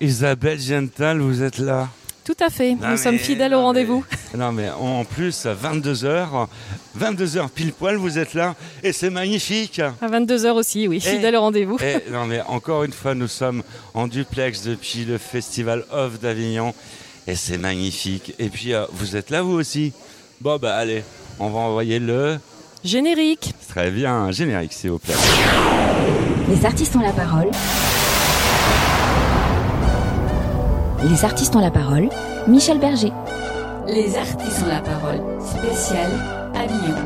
[0.00, 1.88] Isabelle Gental, vous êtes là
[2.24, 4.02] Tout à fait, Non, nous sommes fidèles au rendez-vous.
[4.34, 6.46] Non mais en plus, à 22h,
[6.98, 9.78] 22h pile poil, vous êtes là et c'est magnifique.
[9.78, 11.76] À 22h aussi, oui, fidèle au rendez-vous.
[11.82, 16.72] Et non mais encore une fois, nous sommes en duplex depuis le Festival Off d'Avignon
[17.26, 18.34] et c'est magnifique.
[18.38, 19.92] Et puis euh, vous êtes là vous aussi
[20.40, 21.04] Bon bah allez,
[21.38, 22.38] on va envoyer le...
[22.82, 23.52] Générique.
[23.68, 25.12] Très bien, générique s'il vous plaît.
[26.48, 27.50] Les artistes ont la parole.
[31.02, 32.10] Les artistes ont la parole.
[32.46, 33.10] Michel Berger.
[33.86, 35.20] Les artistes ont la parole.
[35.40, 36.10] Spécial
[36.54, 36.96] Avignon.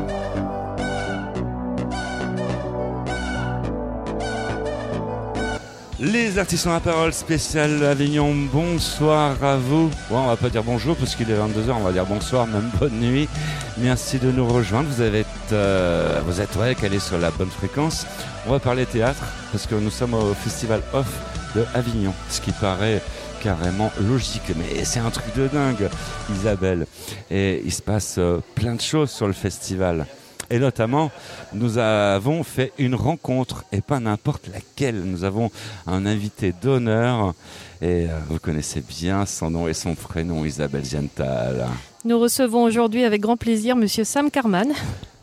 [5.97, 9.89] Les artistes ont la parole spéciale Avignon, bonsoir à vous.
[10.09, 12.69] Bon, on va pas dire bonjour parce qu'il est 22h, on va dire bonsoir, même
[12.77, 13.29] bonne nuit.
[13.77, 18.05] Merci de nous rejoindre, vous, avez, euh, vous êtes ouais, calé sur la bonne fréquence.
[18.45, 21.07] On va parler théâtre parce que nous sommes au festival off
[21.55, 23.01] de Avignon, ce qui paraît
[23.45, 25.87] carrément logique, mais c'est un truc de dingue,
[26.33, 26.87] Isabelle.
[27.29, 30.07] Et il se passe euh, plein de choses sur le festival.
[30.49, 31.11] Et notamment,
[31.53, 35.03] nous avons fait une rencontre, et pas n'importe laquelle.
[35.03, 35.51] Nous avons
[35.85, 37.35] un invité d'honneur,
[37.83, 41.67] et euh, vous connaissez bien son nom et son prénom, Isabelle Gental.
[42.03, 44.69] Nous recevons aujourd'hui avec grand plaisir Monsieur Sam Carman.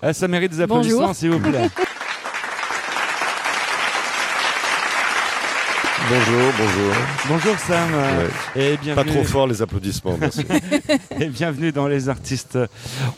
[0.00, 1.68] Ah, ça mérite des applaudissements, s'il vous plaît.
[6.14, 6.94] Bonjour, bonjour.
[7.26, 7.88] Bonjour Sam,
[8.54, 9.12] et Pas bienvenue.
[9.12, 10.44] trop fort les applaudissements, merci.
[11.20, 12.58] Et bienvenue dans Les Artistes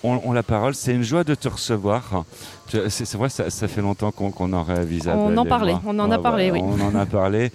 [0.05, 0.77] ont, ont la parole.
[0.77, 2.25] C'est une joie de te recevoir.
[2.69, 5.25] C'est vrai, ça, ça fait longtemps qu'on en Isabelle.
[5.27, 6.61] On en parlait, on en a parlé, oui.
[6.63, 7.51] On en a parlé.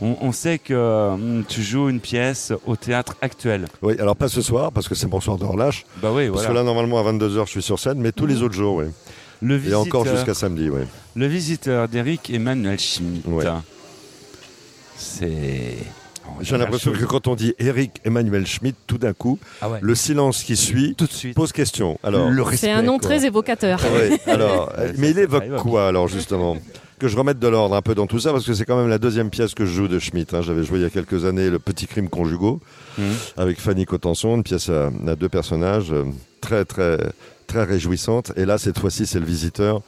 [0.00, 3.66] On, sait que hum, tu joues une pièce au théâtre actuel.
[3.82, 5.86] oui, alors pas ce soir, parce que c'est mon soir de relâche.
[6.00, 8.42] Bah oui, Parce que là, normalement, à 22h, je suis sur scène, mais tous les
[8.42, 8.84] autres jours, oui.
[9.42, 10.82] le, Et visiteur, encore jusqu'à samedi, oui.
[11.16, 13.26] le visiteur d'Eric Emmanuel Schmitt.
[13.26, 13.44] Ouais.
[14.96, 15.76] C'est.
[16.40, 19.78] J'ai l'impression que quand on dit Eric Emmanuel Schmitt, tout d'un coup, Ah ouais.
[19.82, 21.34] le silence qui suit Tout de suite.
[21.36, 21.98] pose question.
[22.02, 23.08] Alors, Le C'est un nom quoi.
[23.10, 23.78] très évocateur.
[23.84, 25.60] Ah oui, alors, mais il ça évoque évoque.
[25.60, 26.56] quoi alors justement
[26.98, 28.88] Que je remette de l'ordre un peu dans tout ça, parce que c'est quand même
[28.88, 30.32] la deuxième pièce que je joue de Schmitt.
[30.32, 30.40] hein.
[30.40, 32.58] J'avais joué il y a quelques années Le Petit Crime Conjugaux
[32.96, 33.04] Mhm.
[33.36, 36.04] avec Fanny Cotenson, une pièce à, à deux personnages, euh,
[36.40, 36.96] très très
[37.46, 38.32] très réjouissante.
[38.36, 39.82] Et là, cette fois-ci, c'est Le Visiteur,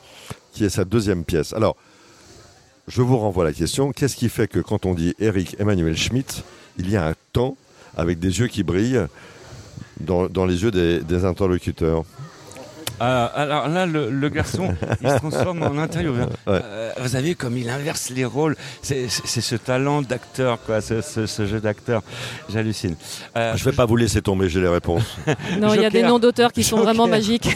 [0.53, 1.55] qui est sa deuxième pièce.
[1.55, 1.77] Alors,
[2.89, 5.97] je vous renvoie à la question qu'est-ce qui fait que quand on dit Eric Emmanuel
[5.97, 6.45] Schmitt,
[6.79, 7.57] il y a un temps
[7.97, 9.07] avec des yeux qui brillent
[10.01, 12.05] dans, dans les yeux des, des interlocuteurs
[13.01, 15.71] Ah, alors là, le, le garçon, il se transforme en.
[15.77, 16.61] Ouais.
[16.63, 18.57] Euh, vous avez vu comme il inverse les rôles.
[18.83, 22.03] C'est ce talent d'acteur, quoi, ce, ce- ce jeu d'acteur.
[22.49, 22.95] J'hallucine.
[23.37, 25.17] Euh, Je ne vais pas vous laisser tomber, j'ai les réponses.
[25.61, 26.95] Non, il y a des noms d'auteurs qui sont Joker.
[26.95, 27.49] vraiment magiques,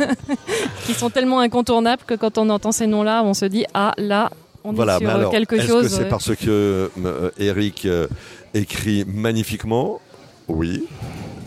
[0.86, 4.30] qui sont tellement incontournables que quand on entend ces noms-là, on se dit ah là,
[4.68, 5.82] on Voilà, est sur mais alors, quelque est-ce chose.
[5.84, 8.06] que c'est parce que euh, Eric euh,
[8.54, 10.00] écrit magnifiquement?
[10.48, 10.84] Oui.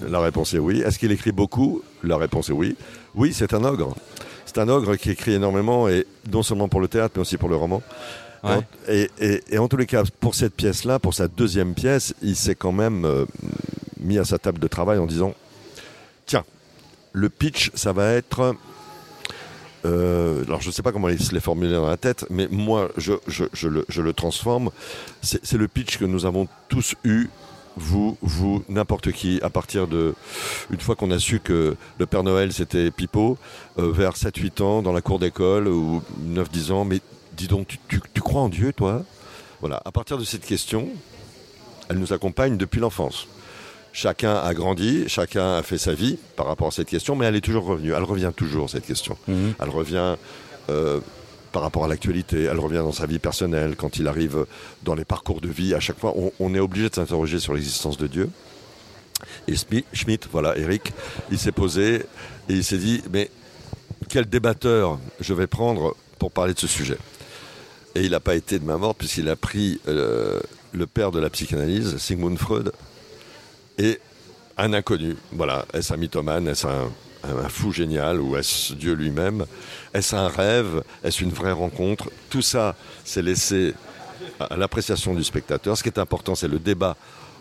[0.07, 0.81] La réponse est oui.
[0.81, 1.81] Est-ce qu'il écrit beaucoup?
[2.03, 2.75] La réponse est oui.
[3.15, 3.95] Oui, c'est un ogre.
[4.45, 7.49] C'est un ogre qui écrit énormément, et non seulement pour le théâtre, mais aussi pour
[7.49, 7.81] le roman.
[8.43, 8.59] Ouais.
[8.87, 12.35] Et, et- et en tous les cas, pour cette pièce-là, pour sa deuxième pièce, il
[12.35, 13.25] s'est quand même euh,
[13.99, 15.35] mis à sa table de travail en disant
[16.25, 16.43] Tiens,
[17.13, 18.55] le pitch, ça va être.
[19.85, 22.47] Euh, alors, je ne sais pas comment il se l'est formulé dans la tête, mais
[22.51, 23.13] moi, je,
[23.67, 24.71] le, transforme.
[25.21, 27.29] C'est le pitch que nous avons tous eu,
[27.77, 30.13] vous, vous, n'importe qui, à partir de.
[30.69, 33.37] Une fois qu'on a su que le Père Noël, c'était Pipo,
[33.79, 36.99] euh, vers 7-8 ans, dans la cour d'école, ou 9-10 ans, mais
[37.35, 39.03] dis donc, tu crois en Dieu, toi?
[39.61, 40.89] Voilà, à partir de cette question,
[41.89, 43.27] elle nous accompagne depuis l'enfance.
[43.93, 47.35] Chacun a grandi, chacun a fait sa vie par rapport à cette question, mais elle
[47.35, 47.91] est toujours revenue.
[47.91, 49.17] Elle revient toujours, cette question.
[49.27, 49.53] Mhm.
[49.59, 50.15] Elle revient
[50.69, 50.99] euh,
[51.51, 54.45] par rapport à l'actualité, elle revient dans sa vie personnelle, quand il arrive
[54.83, 55.73] dans les parcours de vie.
[55.73, 58.29] À chaque fois, on, on est obligé de s'interroger sur l'existence de Dieu.
[59.47, 59.55] Et
[59.93, 60.93] Schmitt, voilà, Eric,
[61.29, 61.95] il s'est posé
[62.49, 63.29] et il s'est dit, mais
[64.09, 66.97] quel débatteur je vais prendre pour parler de ce sujet?
[67.95, 70.39] Et il n'a pas été de ma mort puisqu'il a pris euh,
[70.71, 72.71] le père de la psychanalyse, Sigmund Freud,
[73.81, 73.99] et
[74.57, 75.15] un inconnu.
[75.31, 79.45] Voilà, est-ce un mythomane, est-ce un, fou génial ou est-ce Dieu lui-même
[79.93, 82.09] Est-ce un rêve Est-ce une vraie rencontre?
[82.29, 83.73] Tout ça, c'est laissé
[84.39, 85.77] à l'appréciation du spectateur.
[85.77, 86.95] Ce qui est important, c'est le débat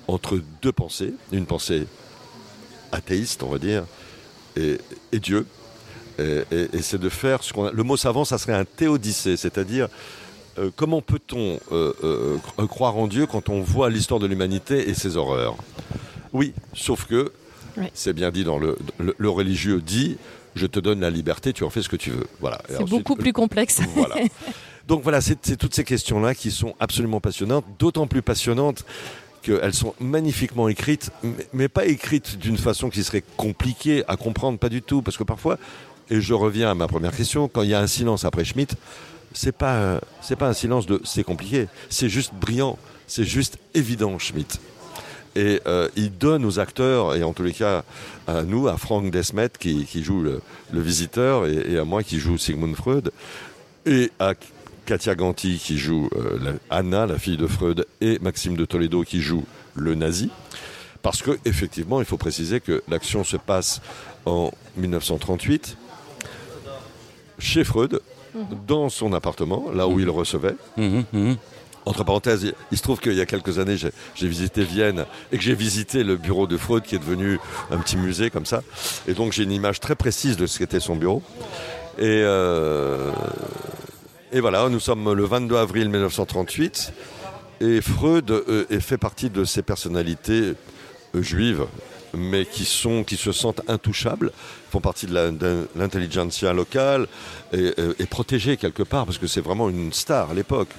[0.08, 1.86] entre deux pensées, une pensée
[2.92, 3.84] athéiste, on va dire,
[4.56, 4.78] et,
[5.12, 5.46] Dieu.
[6.18, 7.72] Et, c'est de faire ce qu'on a.
[7.72, 9.88] Le mot savant, ça serait un théodicée, c'est-à-dire
[10.58, 14.90] euh, comment peut-on euh, euh, cro- croire en Dieu quand on voit l'histoire de l'humanité
[14.90, 15.56] et ses horreurs?
[16.32, 17.32] Oui, sauf que
[17.76, 17.90] Ouais.
[17.94, 20.16] c'est bien dit dans le, le, le religieux dit
[20.56, 22.26] je te donne la liberté, tu en fais ce que tu veux.
[22.40, 22.60] Voilà.
[22.68, 23.80] C'est beaucoup plus complexe.
[23.94, 24.16] voilà.
[24.88, 28.84] Donc voilà, c'est toutes ces questions-là qui sont absolument passionnantes, d'autant plus passionnantes
[29.42, 34.58] qu'elles sont magnifiquement écrites, mais, mais pas écrites d'une façon qui serait compliquée à comprendre,
[34.58, 35.00] pas du tout.
[35.02, 35.56] Parce que parfois,
[36.10, 38.74] et je reviens à ma première question, quand il y a un silence après Schmitt,
[39.32, 44.18] c'est pas, c'est pas un silence de c'est compliqué, c'est juste brillant, c'est juste évident,
[44.18, 44.60] Schmitt.
[45.36, 47.84] Et euh, il donne aux acteurs, et en tous les cas
[48.26, 50.40] à nous, à Franck Desmet qui, qui joue le,
[50.72, 53.12] le visiteur, et, et à moi qui joue Sigmund Freud,
[53.86, 54.34] et à
[54.86, 59.02] Katia Ganti qui joue euh, la- Anna, la fille de Freud, et Maxime de Toledo
[59.04, 59.44] qui joue
[59.76, 60.30] le nazi.
[61.02, 63.80] Parce que effectivement, il faut préciser que l'action se passe
[64.26, 65.76] en 1938
[67.38, 68.00] chez Freud,
[68.66, 70.54] dans son appartement, là où il le recevait.
[70.76, 71.36] Mhm, mhm.
[71.86, 75.42] Entre parenthèses, il- se trouve qu'il y a quelques années, j'ai visité Vienne et que
[75.42, 77.38] j'ai visité le bureau de Freud qui est devenu
[77.70, 78.62] un petit musée comme ça.
[79.08, 81.22] Et donc j'ai une image très précise de ce qu'était son bureau.
[81.98, 83.10] Et, euh,
[84.32, 86.92] et voilà, nous sommes le 22 avril 1938
[87.60, 90.54] et Freud euh, fait partie de ces personnalités
[91.14, 91.66] euh, juives
[92.12, 94.32] mais qui, se sentent intouchables,
[94.70, 97.06] font partie de l'intelligentsia locale
[97.52, 100.70] et, euh, et protégés quelque part, parce que c'est vraiment une star à l'époque.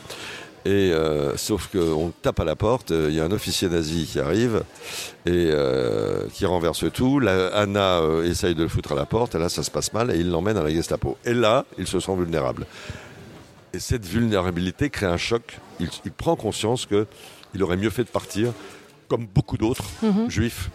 [0.63, 4.05] Et euh, sauf qu'on tape à la porte, euh, il y a un officier nazi
[4.05, 4.63] qui arrive
[5.25, 7.19] et euh, qui renverse tout.
[7.19, 9.91] La, Anna euh, essaye de le foutre à la porte, et là ça se passe
[9.91, 11.17] mal et il l'emmène à la Gestapo.
[11.25, 12.67] Et là, il se sent vulnérable.
[13.73, 15.57] Et cette vulnérabilité crée un choc.
[15.79, 18.53] Il, il prend conscience qu'il aurait mieux fait de partir,
[19.07, 19.85] comme beaucoup d'autres
[20.27, 20.69] juifs,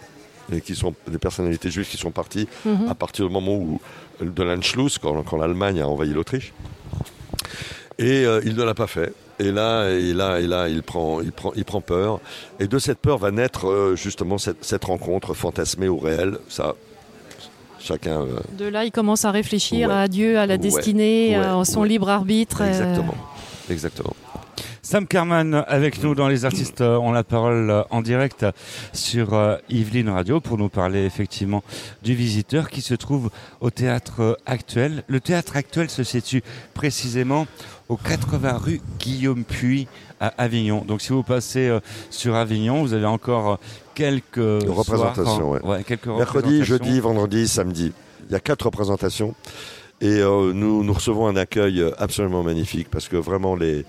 [0.51, 2.47] et qui sont des personnalités juives qui sont parties
[2.89, 3.79] à partir du moment où
[4.21, 6.53] de l'Anschluss, quand, quand l'Allemagne a envahi l'Autriche.
[7.99, 9.13] Et euh, il ne l'a pas fait.
[9.39, 12.19] Et là, et là, et là, il prend, il prend, il prend peur.
[12.59, 16.39] Et de cette peur va naître euh, justement cette, cette rencontre fantasmée ou réelle.
[16.49, 16.73] Ça,
[17.79, 18.21] chacun.
[18.21, 19.93] euh, De là, il commence à réfléchir Ouais.
[19.95, 20.57] à Dieu, à la Ouais.
[20.57, 21.45] destinée, Ouais.
[21.45, 21.87] à son Ouais.
[21.89, 22.61] libre arbitre.
[22.61, 23.15] euh, exactement,
[23.69, 24.13] exactement.
[24.81, 28.45] Sam Carman avec nous dans Les Artistes ont la parole en direct
[28.93, 29.37] sur
[29.69, 31.61] Yveline Radio pour nous parler effectivement
[32.03, 33.29] du visiteur qui se trouve
[33.59, 35.03] au théâtre actuel.
[35.07, 36.41] Le théâtre actuel se situe
[36.73, 37.47] précisément
[37.89, 39.87] au 80 rue Guillaume Puy
[40.19, 40.83] à Avignon.
[40.87, 41.79] Donc si vous passez euh,
[42.09, 43.55] sur Avignon, vous avez encore euh,
[43.95, 45.83] quelques représentations, soirs, ouais.
[45.83, 46.63] quelques Mercredi, représentations.
[46.85, 47.93] jeudi, vendredi, samedi.
[48.29, 49.35] Il y a quatre représentations.
[50.01, 53.83] Et euh, nous, nous recevons un accueil absolument magnifique parce que vraiment, les,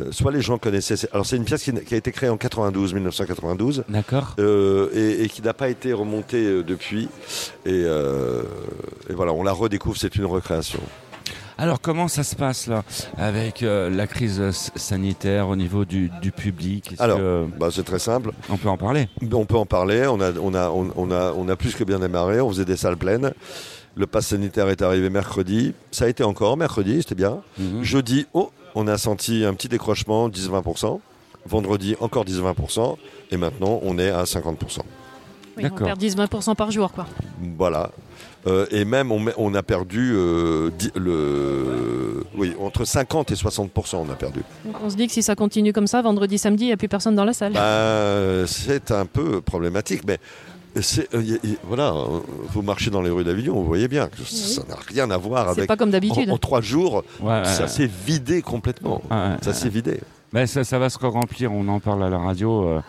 [0.00, 0.94] euh, soit les gens connaissaient.
[1.12, 3.84] Alors, c'est une pièce qui, qui a été créée en 92, 1992.
[3.88, 4.34] D'accord.
[4.38, 7.08] euh, et, et qui n'a pas été remontée depuis.
[7.66, 8.42] Et, euh,
[9.10, 10.80] et voilà, on la redécouvre, c'est une recréation.
[11.58, 12.82] Alors comment ça se passe là
[13.18, 16.94] avec euh, la crise euh, sanitaire au niveau du, du public?
[16.98, 18.32] Alors, que, Bah, c'est très simple.
[18.48, 19.08] on peut en parler?
[19.32, 20.06] On peut en parler.
[20.08, 22.40] On a, on, a, on, on a, on a plus que bien démarré.
[22.40, 23.32] On faisait des salles pleines.
[23.94, 25.74] Le pass sanitaire est arrivé mercredi.
[25.90, 27.42] Ça a été encore mercredi, c'était bien.
[27.58, 27.82] Mhm.
[27.82, 31.00] Jeudi, oh, on a senti un petit décrochement, 10-20%.
[31.44, 32.96] Vendredi, encore 10-20%.
[33.30, 34.78] Et maintenant, on est à 50%.
[34.78, 34.84] oui,
[35.58, 35.86] on D'accord.
[35.88, 36.90] perd 10-20% par jour.
[36.92, 37.06] Quoi.
[37.58, 37.90] Voilà.
[38.46, 44.14] Euh, et même, on, a perdu euh, le, oui, entre 50 et 60%, on a
[44.16, 44.40] perdu.
[44.64, 46.76] Donc on se dit que si ça continue comme ça, vendredi, samedi, il n'y a
[46.76, 47.52] plus personne dans la salle.
[47.52, 50.18] Bah, c'est un peu problématique, mais
[50.76, 51.94] euh, y- y- voilà,
[52.48, 55.44] vous marchez dans les rues d'Avignon, vous voyez bien que ça n'a rien à voir
[55.52, 55.68] C'est avec.
[55.68, 56.30] pas comme d'habitude.
[56.30, 57.68] En, en trois jours, Ouais, ça ouais.
[57.68, 59.02] s'est vidé complètement.
[59.10, 59.56] Ouais, Ça ouais.
[59.56, 60.00] s'est vidé.
[60.32, 62.66] Ben, ça, ça va se remplir, on en parle à la radio.
[62.66, 62.80] euh,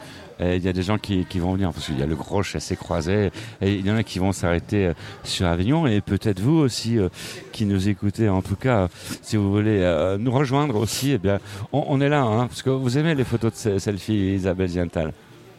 [0.56, 2.76] Il y a des gens qui, vont venir parce qu'il y a le gros chassé
[2.76, 3.32] croisé.
[3.62, 5.88] Et il y en a qui vont s'arrêter euh, sur Avignon.
[5.88, 7.10] Et peut-être vous aussi euh,
[7.52, 8.88] qui nous écoutez en tout cas
[9.22, 11.40] si vous voulez euh, nous rejoindre aussi eh bien
[11.72, 15.14] on, est là hein, parce que vous aimez les photos de se- selfie Isabelle Ziental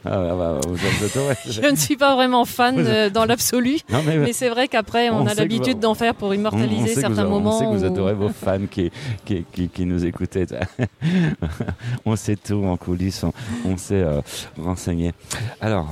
[0.05, 0.59] ah,
[1.05, 1.37] êtes- ouais.
[1.51, 5.11] Je ne suis pas vraiment fan euh, dans l'absolu, Non, mais, mais c'est vrai qu'après,
[5.11, 7.57] on, On a l'habitude vous- d'en faire pour on- on immortaliser certains vous- moments.
[7.57, 8.91] On sait que vous adorez vos fans qui,
[9.25, 10.47] qui, qui, qui nous écoutaient.
[12.05, 13.33] on sait tout en coulisses, on,
[13.65, 14.21] on sait euh,
[14.59, 15.13] renseigner.
[15.61, 15.89] Alors,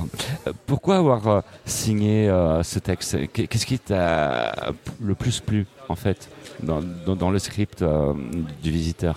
[0.65, 3.17] pourquoi avoir euh, signé euh, ce texte?
[3.33, 6.29] Qu'est- Qu'est-ce qui t'a le plus plu, en fait,
[6.61, 8.13] dans, dans, dans le script euh,
[8.61, 9.15] du visiteur?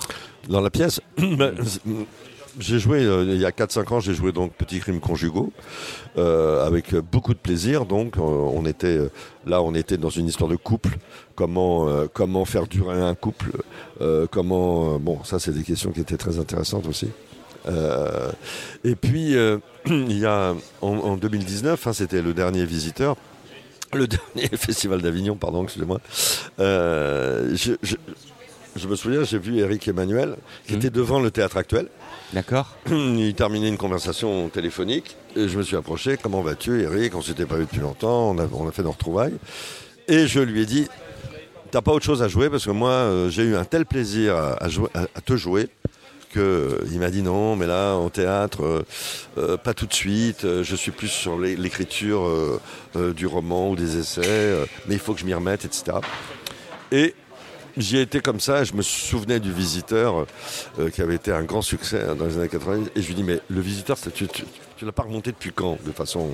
[0.49, 1.55] Dans la pièce, ben,
[2.59, 5.53] j'ai joué, euh, il y a 4-5 ans, j'ai joué donc Petits crimes conjugaux,
[6.17, 7.85] euh, avec beaucoup de plaisir.
[7.87, 8.99] Donc, euh, on était,
[9.47, 10.97] là, on était dans une histoire de couple.
[11.35, 13.51] Comment, comment faire durer un couple
[14.31, 17.09] Comment, bon, ça, c'est des questions qui étaient très intéressantes aussi.
[18.85, 19.33] Et puis,
[19.87, 23.17] il y a, en, en 2019, hein, c'était le dernier visiteur,
[23.93, 26.01] le dernier festival d'Avignon, pardon, excusez-moi.
[26.61, 27.97] Euh, je, je-
[28.77, 30.37] je me souviens, j'ai vu Eric Emmanuel,
[30.67, 30.79] qui Mhm.
[30.81, 31.89] était devant le théâtre actuel.
[32.33, 36.17] D'accord Il terminait une conversation téléphonique et je me suis approché.
[36.21, 37.15] Comment vas-tu, Eric?
[37.15, 38.31] On s'était pas vu depuis longtemps.
[38.31, 39.37] On a, fait nos retrouvailles.
[40.09, 40.89] Et je lui ai dit
[41.71, 44.37] T'as pas autre chose à jouer Parce que moi, euh, j'ai eu un tel plaisir
[44.37, 45.69] à, à jouer- à- te jouer
[46.37, 48.85] euh, il m'a dit non, mais là, en théâtre,
[49.39, 50.43] euh, pas tout de suite.
[50.63, 52.61] je suis plus sur l'é- l'écriture
[52.95, 54.55] du roman ou des essais,
[54.87, 55.97] mais il faut que je m'y remette, etc.
[56.93, 57.15] Et
[57.77, 58.65] j'y ai été comme ça.
[58.65, 60.27] Je me souvenais du Visiteur,
[60.79, 62.85] euh, qui avait été un grand succès hein, dans les années 80.
[62.95, 64.45] Et je lui dis, mais le Visiteur, tu, tu,
[64.77, 66.31] tu l'as pas remonté depuis quand, de façon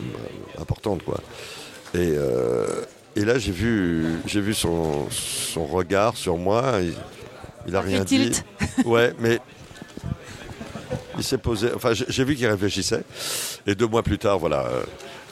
[0.00, 1.20] euh, importante, quoi.
[1.94, 2.82] Et, euh,
[3.16, 6.80] et là, j'ai vu, j'ai vu son, son regard sur moi.
[6.80, 6.94] Il,
[7.66, 8.30] il a rien dit.
[8.30, 8.44] tilt.
[8.84, 9.38] Ouais, mais
[11.16, 11.68] il s'est posé.
[11.74, 13.02] Enfin, j'ai vu qu'il réfléchissait.
[13.66, 14.66] Et deux mois plus tard, voilà,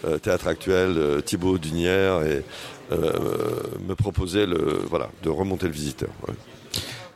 [0.05, 2.43] euh, théâtre actuel, euh, Thibaut Dunière et
[3.89, 6.09] me proposait le, voilà, de remonter le visiteur.
[6.29, 6.35] ouais.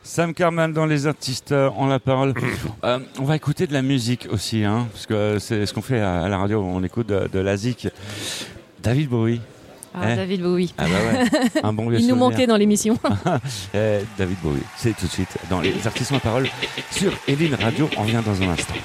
[0.03, 2.33] Sam Carman dans Les Artistes euh, ont la parole.
[2.83, 5.99] Euh, on va écouter de la musique aussi, hein, parce que c'est ce qu'on fait
[5.99, 7.87] à, la radio, on écoute de, de la zik.
[8.81, 9.41] David Bowie.
[9.93, 10.15] Ah, Eh.
[10.15, 10.73] David Bowie.
[10.77, 12.29] Ah bah ouais, un bon vieux Il nous souvenir.
[12.29, 12.97] manquait dans l'émission.
[13.73, 16.47] Eh, David Bowie, c'est tout de suite dans Les Artistes ont la parole
[16.91, 17.89] sur Eline Radio.
[17.97, 18.75] On vient dans un instant.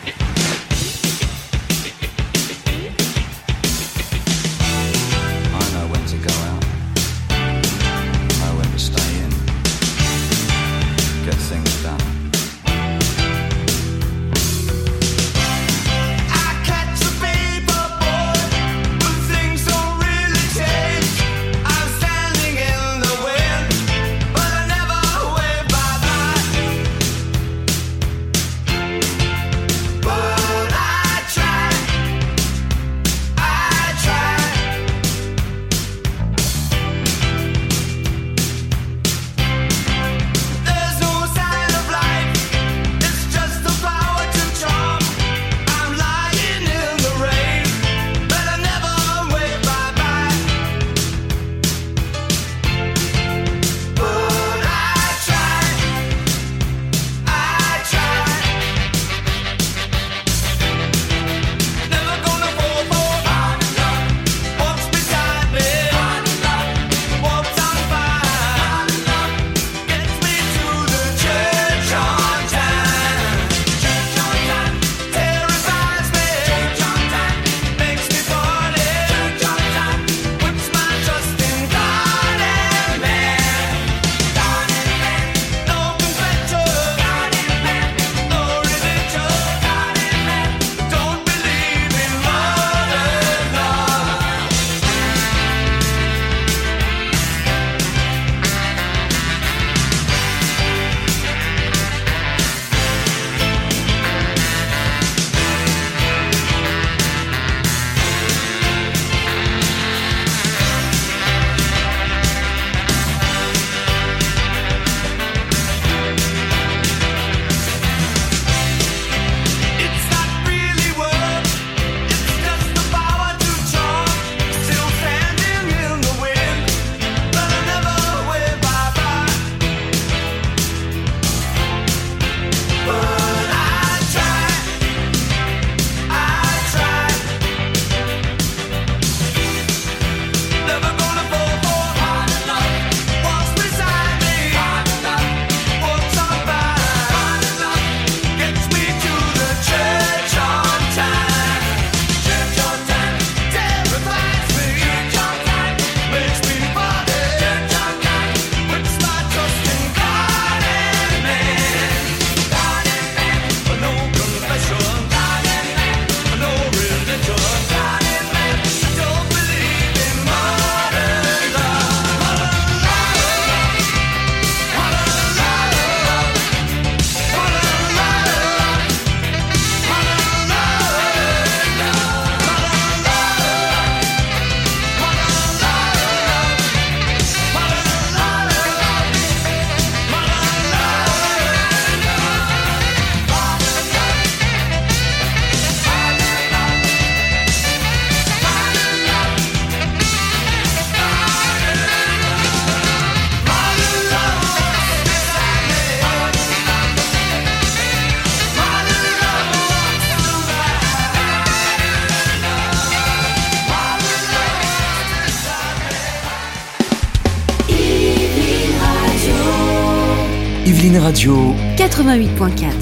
[221.01, 221.35] Radio,
[221.77, 222.73] 88.4.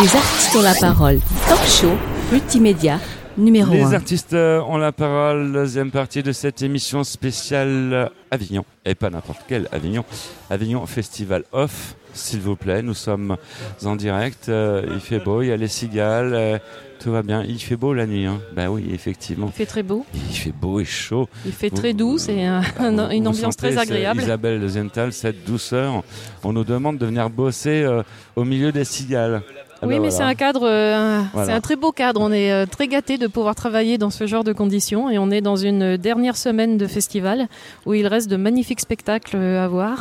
[0.00, 1.18] Les artistes ont la parole.
[1.48, 1.90] Talk show,
[2.32, 2.98] multimédia,
[3.36, 3.92] numéro Les 1.
[3.92, 8.64] artistes euh, ont la parole, deuxième partie de cette émission spéciale euh, Avignon.
[8.84, 10.04] Et pas n'importe quel Avignon.
[10.50, 11.94] Avignon Festival Off.
[12.12, 12.82] s'il vous plaît.
[12.82, 13.36] Nous sommes
[13.84, 14.48] en direct.
[14.48, 16.60] euh, il fait beau, il y a les cigales.
[17.04, 17.44] Tout va bien.
[17.46, 18.24] Il fait beau la nuit.
[18.24, 18.40] Hein.
[18.56, 19.48] Ben oui, effectivement.
[19.48, 21.28] Il fait très beau, Il fait beau et chaud.
[21.44, 24.22] il fait Vous- très doux, c'est un- un- une ambiance sentez, très agréable.
[24.22, 26.02] Isabelle Zental, cette douceur.
[26.42, 28.02] On nous demande de venir bosser euh,
[28.36, 29.42] au milieu des cigales.
[29.82, 30.10] Ah Oui, ben mais voilà.
[30.12, 31.46] c'est un cadre, euh, Voilà.
[31.48, 32.20] c'est un très beau cadre.
[32.22, 35.30] On est euh, très gâtés de pouvoir travailler dans ce genre de conditions et on
[35.30, 37.48] est dans une dernière semaine de festival
[37.84, 39.98] où il reste de magnifiques spectacles à voir.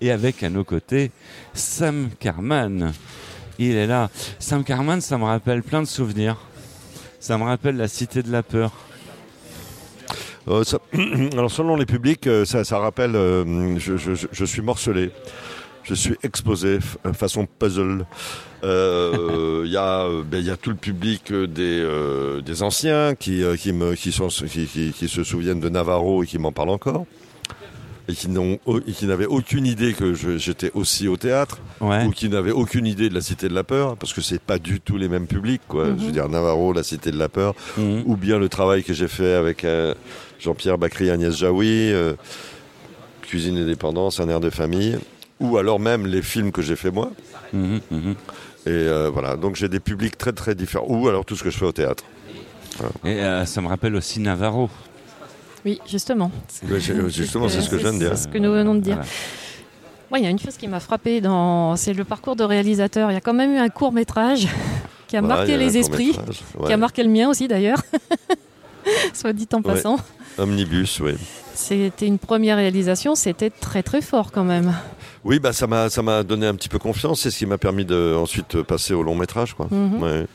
[0.00, 1.10] Et avec à nos côtés
[1.52, 2.92] Sam Carman.
[3.58, 4.10] Il est là.
[4.38, 6.36] Sam Carman, ça me rappelle plein de souvenirs.
[7.20, 8.72] Ça me rappelle la cité de la peur.
[10.48, 10.62] Euh,
[11.32, 15.10] Alors selon les publics, euh, ça, rappelle, euh, je, suis morcelé,
[15.82, 16.78] je suis exposé
[17.14, 18.06] façon puzzle.
[18.62, 18.68] Il
[19.70, 25.68] y, a, ben, il y a tout le public des, anciens qui se souviennent de
[25.68, 27.06] Navarro et qui m'en parlent encore.
[28.08, 28.28] Et qui
[29.06, 32.04] n'avaient aucune idée que j'étais aussi au théâtre Ouais.
[32.04, 34.58] ou qui n'avaient aucune idée de la Cité de la Peur parce que c'est pas
[34.60, 35.86] du tout les mêmes publics quoi.
[35.98, 38.04] Je veux dire Navarro, la Cité de la Peur, Mhm.
[38.06, 39.92] ou bien le travail que j'ai fait avec euh,
[40.38, 42.14] Jean-Pierre Bacry, Agnès Jaoui, euh,
[43.22, 44.98] Cuisine et dépendance, un air de famille,
[45.40, 47.10] ou alors même les films que j'ai fait moi.
[47.52, 48.14] Mhm, mhm.
[48.66, 51.50] Et euh, voilà, donc j'ai des publics très très différents, ou alors tout ce que
[51.50, 52.04] je fais au théâtre.
[53.04, 54.68] Et ça me rappelle aussi Navarro.
[55.66, 56.30] Oui, justement.
[57.08, 58.10] Justement, c'est ce que je viens de dire.
[58.16, 58.94] C'est ce que nous venons de dire.
[58.94, 59.08] Voilà.
[60.10, 63.10] Moi, il y a une chose qui m'a frappé dans, c'est le parcours de réalisateur.
[63.10, 64.46] Il y a quand même eu un court métrage
[65.08, 66.16] qui a marqué a les esprits,
[66.66, 67.82] qui a marqué le mien aussi d'ailleurs.
[69.12, 69.62] Soit dit en Ouais.
[69.64, 69.98] passant.
[70.38, 71.14] Omnibus, oui.
[71.54, 74.72] C'était une première réalisation, c'était très très fort quand même.
[75.24, 77.22] Oui, bah ça m'a ça m'a donné un petit peu confiance.
[77.22, 79.66] C'est ce qui m'a permis de ensuite passer au long métrage, quoi.
[79.72, 80.26] Mhm.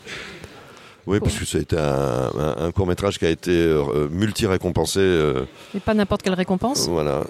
[1.07, 4.99] Oui, parce que ça a été un, court métrage qui a été euh, multi-récompensé.
[4.99, 6.87] euh, Et pas n'importe quelle récompense.
[6.87, 7.23] voilà.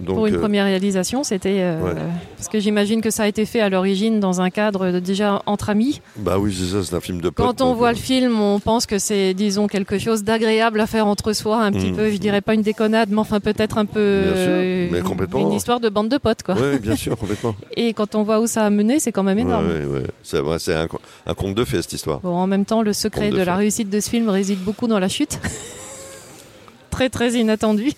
[0.00, 1.58] Donc, Pour une euh, première réalisation, c'était.
[1.60, 1.92] euh, ouais.
[2.36, 5.42] Parce que j'imagine que ça a été fait à l'origine dans un cadre de- déjà
[5.46, 6.00] entre amis.
[6.16, 7.44] bah oui, c'est ça, c'est un film de potes.
[7.44, 10.86] Quand on voit euh, le film, on pense que c'est, disons, quelque chose d'agréable à
[10.86, 11.96] faire entre soi, un petit Mm.
[11.96, 14.22] peu, je dirais pas une déconnade, mais enfin peut-être un peu.
[14.24, 15.40] Bien sûr, mais complètement.
[15.40, 16.54] Une histoire de bande de potes, quoi.
[16.58, 17.54] Oui, bien sûr, complètement.
[17.76, 19.68] Et quand on voit où ça a mené, c'est quand même énorme.
[19.68, 20.02] Ouais, ouais.
[20.22, 22.20] C'est vrai, c'est un, co- un conte de fées, cette histoire.
[22.20, 24.86] Bon, en même temps, le secret de, de la réussite de ce film réside beaucoup
[24.86, 25.38] dans la chute.
[26.90, 27.92] très très inattendu.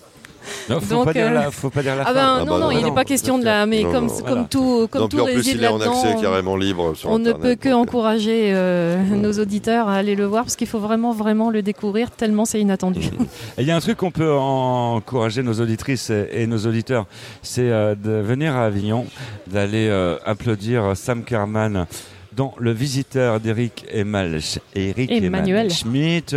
[0.69, 2.13] Non, faut, Donc, pas dire euh, la, faut pas dire la Ah fin.
[2.15, 3.67] ben Ah non, bah non, non, il n'est non, pas question de la.
[3.67, 4.45] Mais Non, comme, non, comme voilà.
[4.51, 7.19] tout, comme Donc, tout puis en plus, il est en accès carrément libre sur On
[7.19, 10.67] ne peut que donc, euh, encourager euh, nos auditeurs à aller le voir parce qu'il
[10.69, 13.01] faut vraiment, vraiment le découvrir tellement c'est inattendu.
[13.59, 17.07] Et Il y a un truc qu'on peut encourager nos auditrices et, et nos auditeurs,
[17.43, 19.07] c'est euh, de venir à Avignon,
[19.47, 21.87] d'aller euh, applaudir Sam Carman
[22.35, 24.41] dans Le Visiteur d'Eric Emmanuel.
[25.71, 26.37] Schmitt.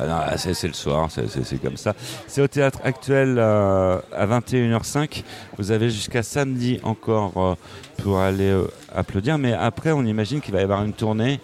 [0.00, 1.94] Ah, c'est le soir, c'est- comme ça.
[2.26, 5.22] C'est au théâtre actuel euh, à 21h05.
[5.58, 7.54] Vous avez jusqu'à samedi encore euh,
[8.02, 11.40] pour aller euh, applaudir, mais après on imagine qu'il va y avoir une tournée.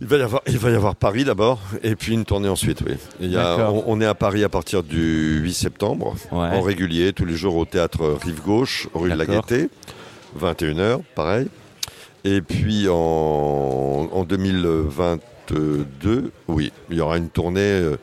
[0.00, 2.82] Il va y avoir, il va y avoir Paris d'abord, et puis une tournée ensuite,
[2.86, 2.94] oui.
[3.20, 3.84] Il y a, D'accord.
[3.88, 6.38] on, on est à Paris à partir du 8 septembre, Ouais.
[6.50, 9.26] en régulier, tous les jours au théâtre Rive Gauche, rue de la.
[9.26, 9.68] Gaîté,
[10.38, 11.48] 21h, pareil.
[12.24, 12.94] Et puis en,
[14.12, 14.24] en
[15.50, 17.60] 2022, oui, il y aura une tournée.
[17.60, 17.96] euh,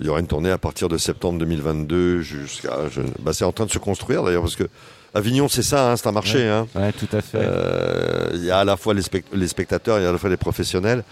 [0.00, 2.88] Il y aura une tournée à partir de septembre 2022 jusqu'à.
[2.88, 4.68] je- bah, c'est en train de se construire d'ailleurs parce que
[5.14, 6.46] Avignon, c'est ça, hein, c'est un marché.
[6.46, 6.68] hein.
[6.76, 7.38] Ouais, tout à fait.
[7.40, 10.12] Euh, Il y a à la fois les, spect- les spectateurs, il y a à
[10.12, 11.02] la fois les professionnels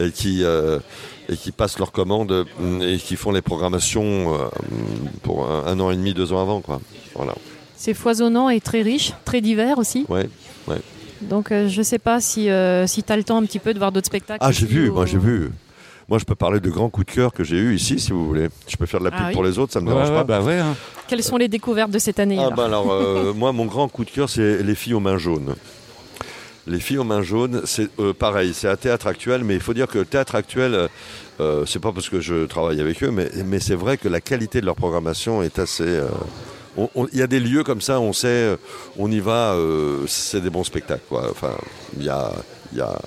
[0.00, 0.80] et qui, euh,
[1.28, 4.38] et qui passent leurs commandes mm, et qui font les programmations euh,
[5.22, 6.60] pour un, un an et demi, deux ans avant.
[6.62, 6.80] Quoi.
[7.14, 7.34] Voilà.
[7.76, 10.04] C'est foisonnant et très riche, très divers aussi.
[10.08, 10.28] Ouais.
[11.28, 13.72] Donc euh, je sais pas si, euh, si tu as le temps un petit peu
[13.74, 14.38] de voir d'autres spectacles.
[14.44, 15.50] Ah, j'ai vu, ou- moi j'ai vu.
[16.08, 18.26] Moi, je peux parler de grands coups de cœur que j'ai eu ici, si vous
[18.26, 18.48] voulez.
[18.68, 20.10] Je peux faire de la pub Ah oui pour les autres, ça me Ouais, dérange
[20.10, 20.24] ouais, pas.
[20.24, 20.58] bah ouais.
[20.58, 20.74] hein.
[21.08, 23.88] Quelles sont les découvertes de cette année Ah alors bah alors, euh, moi, mon grand
[23.88, 25.54] coup de cœur, c'est Les filles aux mains jaunes.
[26.66, 29.74] Les filles aux mains jaunes, c'est euh, pareil, c'est un théâtre actuel, mais il faut
[29.74, 30.88] dire que le théâtre actuel,
[31.40, 34.20] euh, c'est pas parce que je travaille avec eux, mais, mais c'est vrai que la
[34.20, 35.84] qualité de leur programmation est assez.
[36.76, 38.56] Il y a des lieux comme ça, on sait, euh,
[38.98, 41.04] on y va, euh, c'est des bons spectacles.
[41.08, 41.28] Quoi.
[41.30, 41.52] Enfin,
[41.98, 42.32] il y a,
[42.72, 42.98] il y, a,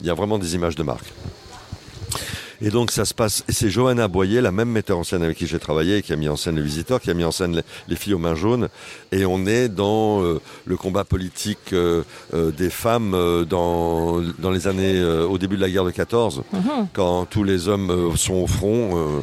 [0.00, 1.12] il y a vraiment des images de marque.
[2.62, 5.36] Et donc ça se passe, et c'est Johanna Boyer, la même metteur en scène avec
[5.36, 7.54] qui j'ai travaillé, qui a mis en scène Les Visiteurs, qui a mis en scène
[7.56, 8.68] Les, Les filles aux mains jaunes,
[9.12, 15.04] et on est dans euh, le combat politique euh, des femmes dans, dans les années,
[15.04, 16.88] au début de la guerre de 14, Mhm.
[16.94, 19.22] quand tous les hommes sont au front.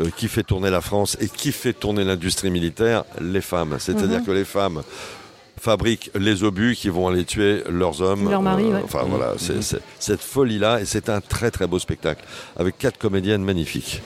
[0.00, 3.76] Euh, euh, qui fait tourner la France et qui fait tourner l'industrie militaire Les femmes.
[3.78, 4.26] C'est-à-dire Mhm.
[4.26, 4.82] que les femmes
[5.60, 8.28] fabriquent les obus qui vont aller tuer leurs hommes.
[8.28, 8.80] Leurs maris, ouais.
[8.84, 12.24] Enfin voilà, c'est c'est- cette folie-là et c'est un très très beau spectacle
[12.56, 14.02] avec quatre comédiennes magnifiques.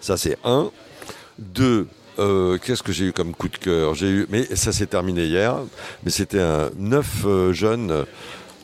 [0.00, 0.70] Ça c'est un.
[1.38, 1.86] Deux,
[2.18, 3.94] euh, qu'est-ce que j'ai eu comme coup de cœur?
[3.94, 5.54] J'ai eu, mais ça s'est terminé hier.
[6.04, 8.04] Mais c'était un neuf euh, jeunes.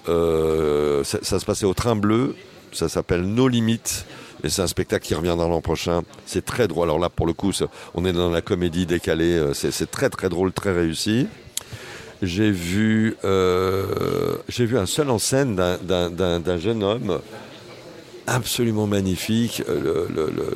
[0.09, 2.35] euh, ça, ça se passait au Train Bleu.
[2.73, 4.05] Ça s'appelle No Limites.
[4.45, 6.03] Et c'est un spectacle qui reviendra l'an prochain.
[6.27, 6.85] C'est très drôle.
[6.89, 7.53] Alors là, pour le coup,
[7.95, 9.33] on est dans la comédie décalée.
[9.39, 11.27] euh, C'est très très drôle, très réussi.
[12.23, 14.37] J'ai vu, euh,
[14.75, 17.21] un seul en scène d'un- jeune homme
[18.27, 19.63] absolument magnifique.
[19.69, 20.07] euh,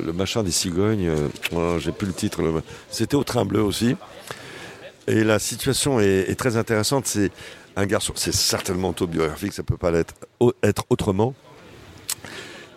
[0.05, 1.11] Le, machin des cigognes,
[1.55, 2.41] oh, j'ai plus le titre.
[2.91, 3.95] C'était au train bleu aussi.
[5.07, 7.07] Et la situation est, très intéressante.
[7.07, 7.31] C'est
[7.75, 10.13] un garçon, c'est certainement autobiographique, ça peut pas l'être,
[10.61, 11.33] être autrement.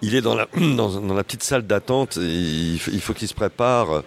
[0.02, 2.16] Il est dans la, petite salle d'attente.
[2.16, 4.02] Il, il faut qu'il se prépare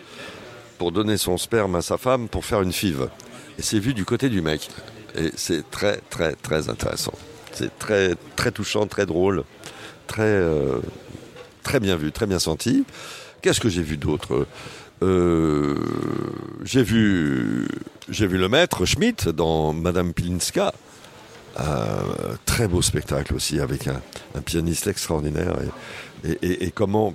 [0.78, 3.10] pour donner son sperme à sa femme pour faire une five.
[3.58, 4.70] Et c'est vu du côté du mec.
[5.18, 7.14] Et c'est très, très, très intéressant.
[7.54, 9.46] C'est très, très touchant, très drôle,
[10.08, 10.80] très, euh,
[11.82, 12.84] bien vu, très bien senti.
[13.42, 14.46] Qu'est-ce que j'ai vu d'autre?
[15.04, 15.76] Euh,
[16.64, 17.68] J'ai vu,
[18.10, 20.74] j'ai vu le maître Schmidt dans Madame Pilinska.
[21.60, 24.02] Euh, très beau spectacle aussi avec un,
[24.42, 25.56] pianiste extraordinaire
[26.42, 27.14] et, comment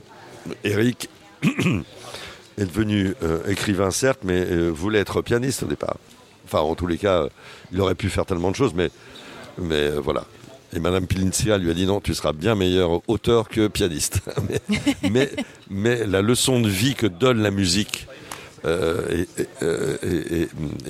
[0.65, 1.11] Eric
[1.43, 5.97] est devenu euh, écrivain certes mais euh, voulait être pianiste au départ.
[6.47, 7.27] Enfin en tous les cas
[7.71, 8.91] il aurait pu faire tellement de choses mais,
[9.59, 10.25] mais euh, voilà.
[10.73, 14.21] Et Madame Pilinska lui a dit non tu seras bien meilleur auteur que pianiste.
[15.11, 15.31] mais,
[15.69, 18.07] mais, la leçon de vie que donne la musique
[18.65, 19.27] et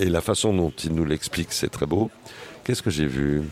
[0.07, 2.11] la façon dont il nous l'explique c'est très beau.
[2.71, 3.43] Qu'est-ce que j'ai vu?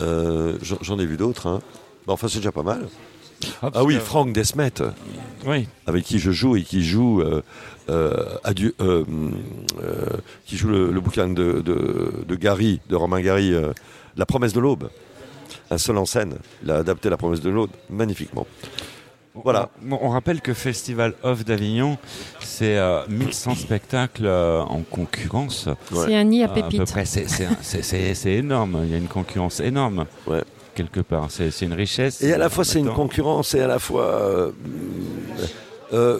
[0.00, 1.46] Euh, J'en ai vu d'autres.
[1.46, 1.60] Hein.
[2.08, 2.88] Bah, enfin, c'est déjà pas mal.
[3.62, 4.72] Ah oui, Franck Desmet,
[5.46, 5.68] Oui.
[5.86, 7.40] avec qui je joue et qui joue, euh,
[7.88, 9.04] euh, Adieu- euh,
[9.80, 10.06] euh,
[10.44, 13.72] qui joue le, le bouquin de, de- de Gary, de Romain Gary, euh,
[14.16, 14.90] La promesse de l'aube.
[15.70, 16.34] Un seul en scène.
[16.64, 18.48] Il a adapté La promesse de l'aube magnifiquement.
[19.44, 19.70] Voilà.
[19.90, 21.98] On, on rappelle que Festival Off d'Avignon,
[22.40, 25.66] c'est euh, 1100 spectacles euh, en concurrence.
[25.92, 26.06] Ouais.
[26.06, 26.86] C'est un nid à peu pépites.
[27.04, 27.28] c'est-
[28.34, 28.80] énorme.
[28.84, 30.06] Il y a une concurrence énorme.
[30.26, 30.42] Ouais.
[30.74, 32.22] Quelque part, c'est une richesse.
[32.22, 34.04] Et à la fois, c'est une concurrence et à la fois.
[34.04, 34.50] euh,
[35.92, 36.18] euh,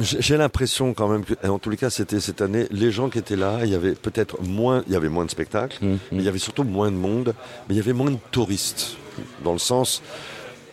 [0.00, 3.10] j'ai l'impression quand même que, et en tous les cas, c'était cette année, les gens
[3.10, 5.98] qui étaient là, il y avait peut-être moins, il y avait moins de spectacles, Hum,
[6.10, 7.34] mais il y avait surtout moins de monde,
[7.68, 8.96] mais il y avait moins de touristes.
[9.44, 10.02] Dans le sens,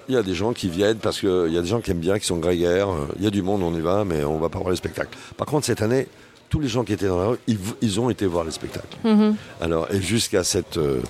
[0.07, 1.99] il y a des gens qui viennent parce qu'il y a des gens qui aiment
[1.99, 4.49] bien, qui sont grégaires, il y a du monde, on y va, mais on va
[4.49, 5.17] pas voir les spectacles.
[5.37, 6.07] Par contre, cette année,
[6.49, 8.97] tous les gens qui étaient dans la rue, ils, ils ont été voir les spectacles.
[9.03, 9.35] Mhm.
[9.61, 11.01] Alors, et jusqu'à cette, euh,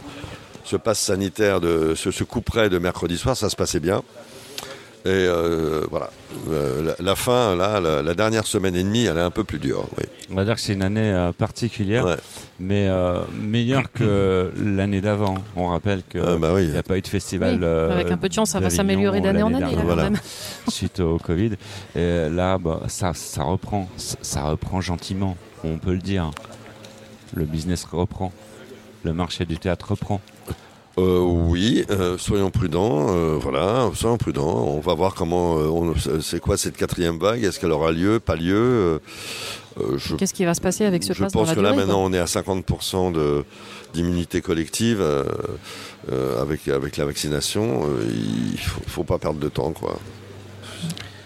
[0.64, 4.02] ce passe sanitaire, de, ce, ce coup près de mercredi soir, ça se passait bien.
[5.06, 6.10] Et euh, voilà,
[6.50, 9.44] Euh, la, la fin, là, la, la dernière semaine et demie, elle est un peu
[9.44, 9.86] plus dure.
[9.98, 10.04] Oui.
[10.32, 12.16] On va dire que c'est une année euh, particulière, Ouais.
[12.60, 15.36] mais euh, meilleure que l'année d'avant.
[15.56, 16.68] On rappelle qu'il Ah, bah oui.
[16.68, 17.56] n'y a pas eu de festival.
[17.56, 19.60] Oui, euh, avec un peu de chance, ça va s'améliorer d'année en année.
[19.60, 19.80] là, dernière.
[19.80, 20.04] quand Voilà.
[20.10, 20.18] même.
[20.70, 21.52] suite au Covid.
[21.96, 26.32] Et là, bah, ça, ça reprend, ça, ça reprend gentiment, on peut le dire.
[27.36, 28.32] Le business reprend,
[29.04, 30.20] le marché du théâtre reprend.
[30.98, 33.08] Euh, oui, euh, soyons prudents.
[33.10, 34.64] euh, voilà, soyons prudents.
[34.68, 35.58] On va voir comment.
[35.58, 37.44] euh, on- c'est quoi cette quatrième vague?
[37.44, 39.02] Est-ce qu'elle aura lieu Pas lieu?
[39.98, 42.02] Je Qu'est-ce qui va se passer avec ce Je dans pense la que là maintenant
[42.02, 43.44] on est à 50% de
[43.94, 45.26] d'immunité collective euh,
[46.14, 47.84] euh, avec avec la vaccination.
[48.54, 50.00] il faut, faut pas perdre de temps quoi.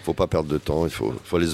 [0.04, 0.86] Faut pas perdre de temps.
[0.86, 1.46] Il faut faut aller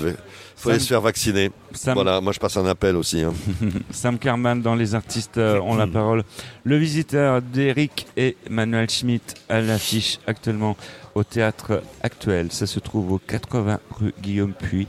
[0.65, 1.51] faut aller se faire vacciner.
[1.73, 3.21] Sam, Voilà, moi je passe un appel aussi.
[3.21, 3.33] hein.
[3.91, 6.23] Sam Kerman dans Les artistes euh, ont la parole.
[6.63, 10.75] Le visiteur d'Eric et Manuel Schmitt à l'affiche actuellement
[11.15, 12.51] au théâtre actuel.
[12.51, 14.87] Ça se trouve au 80 rue Guillaume Puy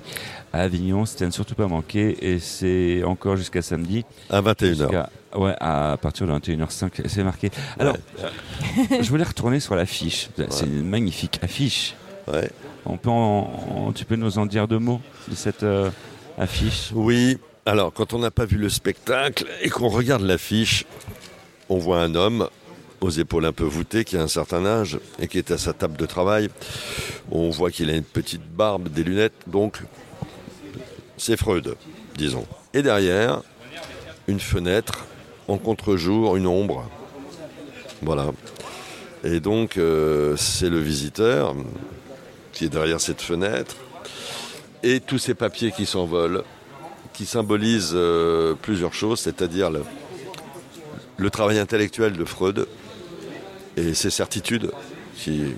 [0.52, 1.06] à Avignon.
[1.06, 4.04] C'était à ne surtout pas manquer et c'est encore jusqu'à samedi.
[4.30, 4.66] À 21h.
[4.74, 7.50] Jusqu'à- Ouais, à partir de 21h05, c'est marqué.
[7.78, 8.28] Alors, euh,
[9.02, 10.30] je voulais retourner sur l'affiche.
[10.48, 11.94] C'est une magnifique affiche.
[12.28, 12.50] Ouais.
[12.84, 15.90] On peut en- tu peux nous en dire deux mots de cette euh,
[16.38, 16.90] affiche?
[16.94, 17.38] Oui.
[17.64, 20.84] Alors quand on n'a pas vu le spectacle et qu'on regarde l'affiche,
[21.68, 22.48] on voit un homme
[23.00, 25.72] aux épaules un peu voûtées qui a un certain âge et qui est à sa
[25.72, 26.48] table de travail.
[27.30, 29.80] On voit qu'il a une petite barbe, des lunettes, donc
[31.16, 31.76] c'est Freud,
[32.16, 32.46] disons.
[32.72, 33.42] Et derrière,
[34.28, 35.06] une fenêtre
[35.48, 36.88] en contre-jour, une ombre.
[38.02, 38.26] Voilà.
[39.24, 41.54] Et donc, euh, c'est le visiteur
[42.56, 43.76] qui est derrière cette fenêtre.
[44.82, 46.42] Et tous ces papiers qui s'envolent,
[47.12, 49.70] qui symbolisent euh, plusieurs choses, c'est-à-dire
[51.18, 52.66] le, travail intellectuel de Freud
[53.76, 54.70] et ses certitudes
[55.16, 55.54] qui,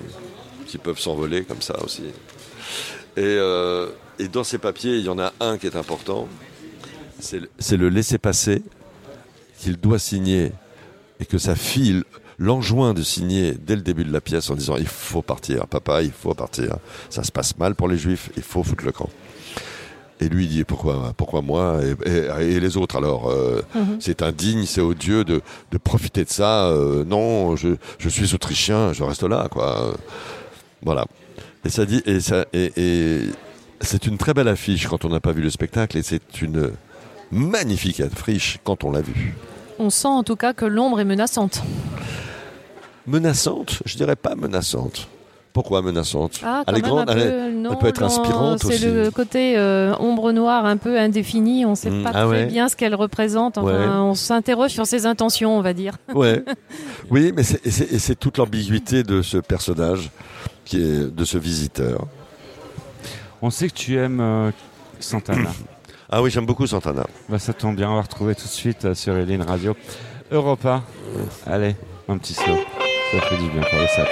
[0.83, 2.03] peuvent s'envoler comme ça aussi.
[3.17, 6.29] Et, euh, et dans ces papiers, il y en a un qui est important,
[7.21, 8.63] c'est le- le laisser-passer
[9.61, 10.53] qu'il doit signer
[11.21, 12.03] et que sa fille
[12.39, 16.03] l'enjoint de signer dès le début de la pièce en disant il faut partir, papa,
[16.03, 16.77] il faut partir.
[17.11, 19.11] Ça se passe mal pour les juifs, il faut foutre le camp.
[20.21, 22.11] Et lui, il dit pourquoi, pourquoi moi et,
[22.43, 23.99] et- et les autres alors euh, Mhm.
[24.01, 26.67] C'est indigne, c'est odieux de, de profiter de ça.
[26.67, 29.95] euh, non, je, je suis autrichien, je reste là, quoi.
[30.83, 31.07] Voilà.
[31.65, 33.21] Et ça dit, et ça, et, et
[33.81, 36.71] c'est une très belle affiche quand on n'a pas vu le spectacle, et c'est une
[37.31, 39.35] magnifique affiche quand on l'a vu.
[39.79, 41.63] On sent en tout cas que l'ombre est menaçante.
[43.09, 45.09] Menaçante, je dirais pas menaçante.
[45.55, 48.59] Pourquoi menaçante Ah, Elle est grande, un elle est- peu, non, peut être non, inspirante
[48.61, 48.85] C'est aussi.
[48.85, 51.65] le côté euh, ombre noire un peu indéfini.
[51.65, 52.03] On ne sait Mm.
[52.05, 52.47] pas Ah très ouais.
[52.47, 53.59] bien ce qu'elle représente.
[53.59, 53.87] Enfin, Ouais.
[53.89, 55.95] On s'interroge sur ses intentions, on va dire.
[56.15, 56.45] Ouais.
[57.11, 60.11] Oui, mais c'est, c'est, c'est toute l'ambiguïté de ce personnage,
[60.67, 62.07] qui est de ce visiteur.
[63.41, 64.51] On sait que tu aimes euh,
[65.01, 65.51] Santana.
[66.11, 67.05] Ah oui, j'aime beaucoup Santana.
[67.29, 69.77] bah, ça tombe bien, on va retrouver tout de suite euh, sur Eline Radio.
[70.33, 70.83] Europa.
[71.47, 71.77] Allez,
[72.09, 72.43] un petit saut.
[73.11, 74.05] Ça fait du bien pour laisser sa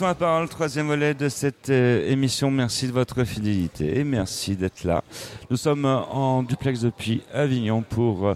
[0.00, 2.52] ont la parole, troisième volet de cette euh, émission.
[2.52, 5.02] Merci de votre fidélité et merci d'être là.
[5.50, 8.34] Nous sommes euh, en duplex depuis Avignon pour euh,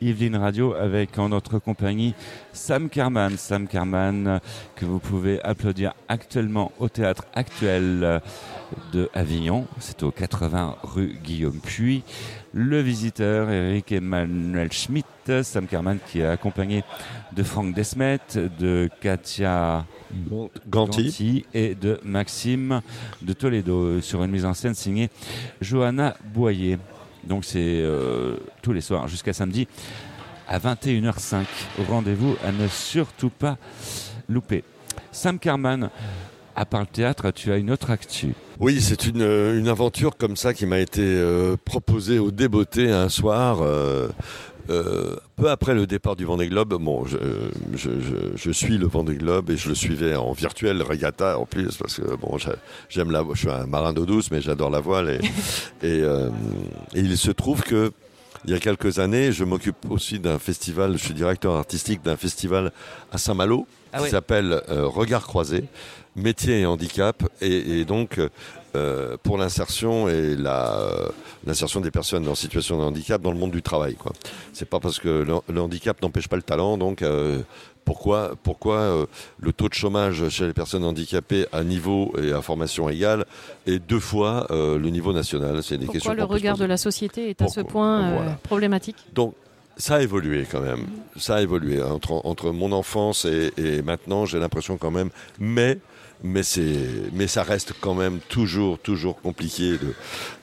[0.00, 2.14] Yveline Radio avec en notre compagnie
[2.52, 3.36] Sam Kerman.
[3.36, 4.38] Sam euh,
[4.74, 8.22] que vous pouvez applaudir actuellement au théâtre actuel
[8.92, 9.66] de Avignon.
[9.78, 12.04] C'est au 80 rue Guillaume Puy.
[12.54, 15.06] Le visiteur Eric Emmanuel Schmitt,
[15.42, 16.84] Sam Kerman qui est accompagné
[17.32, 21.02] de Franck Desmet, de Katia Ganti.
[21.04, 22.80] Ganti et de Maxime
[23.22, 25.10] de Toledo sur une mise en scène signée
[25.60, 26.78] Johanna Boyer.
[27.24, 29.66] Donc c'est euh, tous les soirs jusqu'à samedi
[30.48, 31.44] à 21h05.
[31.80, 33.58] Au rendez-vous à ne surtout pas
[34.28, 34.62] louper.
[35.10, 35.90] Sam Carman,
[36.54, 38.34] à part le théâtre, tu as une autre actu.
[38.60, 42.90] Oui, c'est une, euh, une aventure comme ça qui m'a été euh, proposée au débeauté
[42.90, 43.58] un soir.
[43.60, 44.08] euh,
[44.70, 47.16] euh, peu après le départ du Vendée Globe, bon, je,
[47.74, 51.46] je, je, je suis le Vendée Globe et je le suivais en virtuel regatta en
[51.46, 52.56] plus parce que bon, j'a-
[52.88, 55.18] j'aime la, je suis un marin d'eau douce, mais j'adore la voile et,
[55.86, 56.30] et, euh,
[56.94, 57.92] et il se trouve que
[58.44, 62.16] il y a quelques années, je m'occupe aussi d'un festival, je suis directeur artistique d'un
[62.16, 62.70] festival
[63.10, 65.64] à Saint-Malo Ah qui s'appelle euh, Regard croisé,
[66.14, 68.20] métier et handicap, et, et donc
[68.74, 71.08] euh, pour l'insertion et euh,
[71.46, 73.96] l'insertion des personnes en situation de handicap dans le monde du travail.
[74.52, 77.02] C'est pas parce que le, le handicap n'empêche pas le talent, donc
[77.86, 79.06] pourquoi pourquoi euh,
[79.40, 83.24] le taux de chômage chez les personnes handicapées à niveau et à formation égale
[83.66, 86.76] est deux fois euh, le niveau national C'est des questions Pourquoi le regard de la
[86.76, 88.32] société est à ce point euh, Voilà.
[88.42, 88.96] problématique?
[89.14, 89.34] Donc,
[89.76, 90.86] ça a évolué quand même.
[91.16, 95.10] Ça a évolué entre, entre mon enfance et, et maintenant, j'ai l'impression quand même.
[95.38, 95.78] Mais,
[96.24, 96.76] mais, c'est,
[97.12, 99.72] mais ça reste quand même toujours, toujours compliqué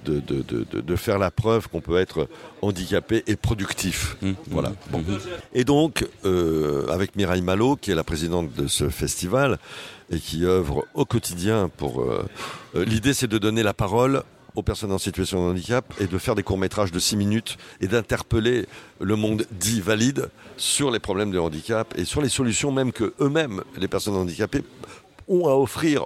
[0.06, 2.28] de, de, de, de, de- faire la preuve qu'on peut être
[2.62, 4.16] handicapé et productif.
[4.22, 4.32] Mmh.
[4.52, 4.70] Voilà.
[4.70, 4.74] Mmh.
[4.92, 5.00] Bon.
[5.00, 5.18] Mmh.
[5.54, 9.58] Et donc, euh, avec Mireille Malo, qui est la présidente de ce festival
[10.12, 12.02] et qui œuvre au quotidien pour.
[12.02, 12.24] euh,
[12.76, 14.22] euh, l'idée, c'est de donner la parole
[14.56, 17.88] aux personnes en situation de handicap et de faire des courts-métrages de 6 minutes et
[17.88, 18.66] d'interpeller
[19.00, 23.14] le monde dit valide sur les problèmes de handicap et sur les solutions même que
[23.20, 24.64] eux-mêmes, les personnes handicapées,
[25.28, 26.06] ont à offrir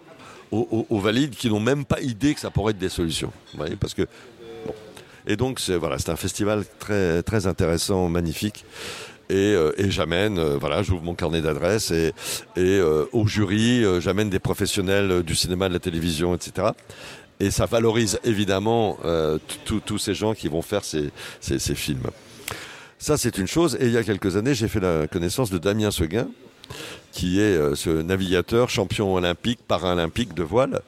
[0.51, 3.31] aux, valides qui n'ont même pas idée que ça pourrait être des solutions.
[3.51, 4.07] Vous voyez, parce que.
[5.29, 8.63] Et donc c'est voilà, un festival très très intéressant, magnifique.
[9.29, 12.13] Et, euh, et j'amène, euh, voilà, j'ouvre mon carnet d'adresses et,
[12.55, 16.69] et euh, au jury, j'amène des professionnels du cinéma, de la télévision, etc.
[17.39, 21.12] Et ça valorise évidemment euh, tous ces gens qui vont faire ces,
[21.76, 22.10] films.
[22.97, 23.78] Ça, c'est une chose.
[23.80, 26.28] Et il y a quelques années, j'ai fait la connaissance de Damien Seguin,
[27.12, 30.82] qui est euh, ce navigateur champion olympique, paralympique de voile.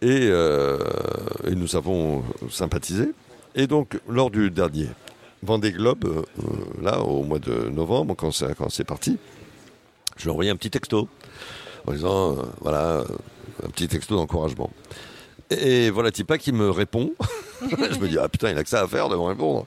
[0.00, 0.78] Et, euh,
[1.46, 3.10] et nous avons sympathisé.
[3.54, 4.88] Et donc, lors du dernier
[5.42, 6.24] Vendée Globe,
[6.80, 9.18] là, au mois de novembre, quand c'est, parti,
[10.16, 11.08] je lui ai envoyé un petit texto
[11.86, 13.04] en disant, voilà,
[13.62, 14.70] un petit texto d'encouragement.
[15.60, 17.12] Et voilà Tipa qui me répond.
[17.70, 19.66] je me dis, ah putain, il a que ça à faire de me répondre.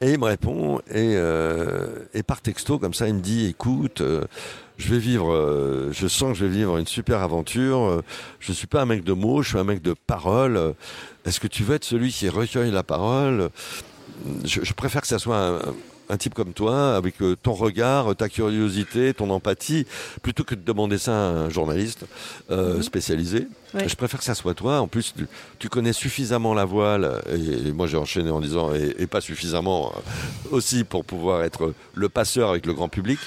[0.00, 4.24] Et il me répond, et, euh, par texto, comme ça, il me dit, écoute, euh,
[4.76, 8.02] je vais vivre, euh, je sens que je vais vivre une super aventure.
[8.38, 10.74] Je suis pas un mec de mots, je suis un mec de parole.
[11.24, 13.50] Est-ce que tu veux être celui qui recueille la parole?
[14.44, 15.60] Je, je préfère que ça soit un,
[16.08, 19.86] un type comme toi, avec euh, ton regard, ta curiosité, ton empathie,
[20.22, 22.06] plutôt que de demander ça à un journaliste
[22.50, 23.46] euh, spécialisé.
[23.74, 23.88] Ouais.
[23.88, 24.80] Je préfère que ça soit toi.
[24.80, 25.26] En plus, tu,
[25.58, 29.20] tu connais suffisamment la voile, et, et moi j'ai enchaîné en disant, et, et pas
[29.20, 33.18] suffisamment euh, aussi pour pouvoir être le passeur avec le grand public.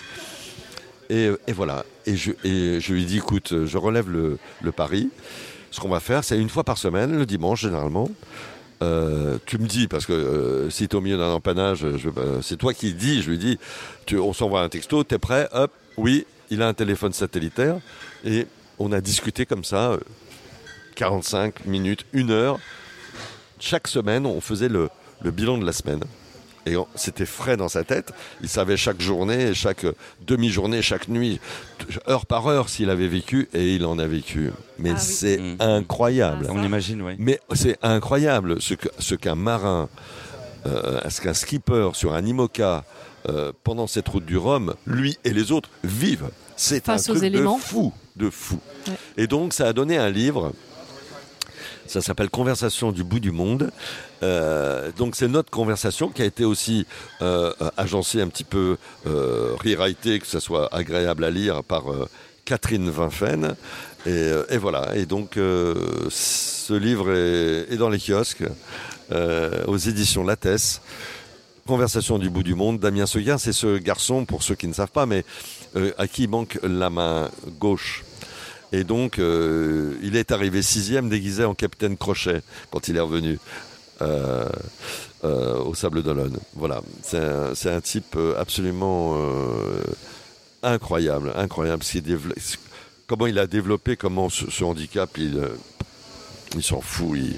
[1.10, 1.86] Et, et voilà.
[2.06, 5.10] Et je, lui dis, écoute, je relève le, le pari.
[5.70, 8.10] Ce qu'on va faire, c'est une fois par semaine, le dimanche généralement.
[8.82, 12.42] Euh, tu me dis, parce que euh, si tu es au milieu d'un empannage, euh,
[12.42, 13.60] c'est toi qui dis, je lui dis,
[14.06, 17.78] tu, on s'envoie un texto, t'es prêt Hop, oui, il a un téléphone satellitaire.
[18.26, 18.48] Et
[18.80, 20.00] on a discuté comme ça, euh,
[20.96, 22.60] 45 minutes, une heure.
[23.60, 24.90] Chaque semaine, on faisait le
[25.24, 26.02] bilan de la semaine.
[26.68, 28.12] Et on- c'était frais dans sa tête.
[28.42, 29.94] Il savait chaque journée, chaque euh,
[30.28, 31.40] demi-journée, chaque nuit,
[32.08, 34.52] heure par heure s'il avait vécu, et il en a vécu.
[34.78, 35.00] Mais Ah oui.
[35.02, 35.56] c'est Mhm.
[35.60, 36.48] incroyable.
[36.50, 37.14] On imagine, oui.
[37.18, 39.90] Mais c'est incroyable ce qu'un marin,
[40.68, 42.84] euh, ce qu'un skipper sur un IMOCA
[43.30, 46.30] euh, pendant cette route du Rhum, lui et les autres vivent.
[46.56, 48.60] C'est un aux truc de fou, de fou.
[48.88, 48.94] Ouais.
[49.18, 50.54] Et donc ça a donné un livre.
[51.92, 53.70] Ça s'appelle Conversation du bout du monde.
[54.24, 56.86] Euh, donc c'est notre conversation qui a été aussi
[57.22, 58.78] euh, agencée un petit peu,
[59.08, 62.08] euh, rewritée, que ça soit agréable à lire par euh,
[62.46, 63.58] Catherine Vinfen.
[64.06, 64.96] Et, voilà.
[64.96, 68.46] Et donc ce livre est, est dans les kiosques
[69.68, 70.82] aux éditions Lattès.
[71.68, 72.80] Conversation du bout du monde.
[72.80, 75.26] Damien Seguin, c'est ce garçon, pour ceux qui ne savent pas, mais
[75.98, 77.30] à qui manque la main
[77.60, 78.06] gauche.
[78.72, 82.42] Et donc, euh, il est arrivé sixième déguisé en capitaine Crochet
[82.72, 83.38] quand il est revenu
[84.02, 84.48] euh,
[85.24, 86.38] euh, au Sable d'Olonne.
[86.56, 89.18] Voilà, c'est un, type absolument
[90.64, 91.84] incroyable, incroyable.
[92.02, 92.40] développe-
[93.08, 95.42] comment il a développé, comment ce, ce handicap, il,
[96.56, 97.18] il s'en fout.
[97.18, 97.36] Il,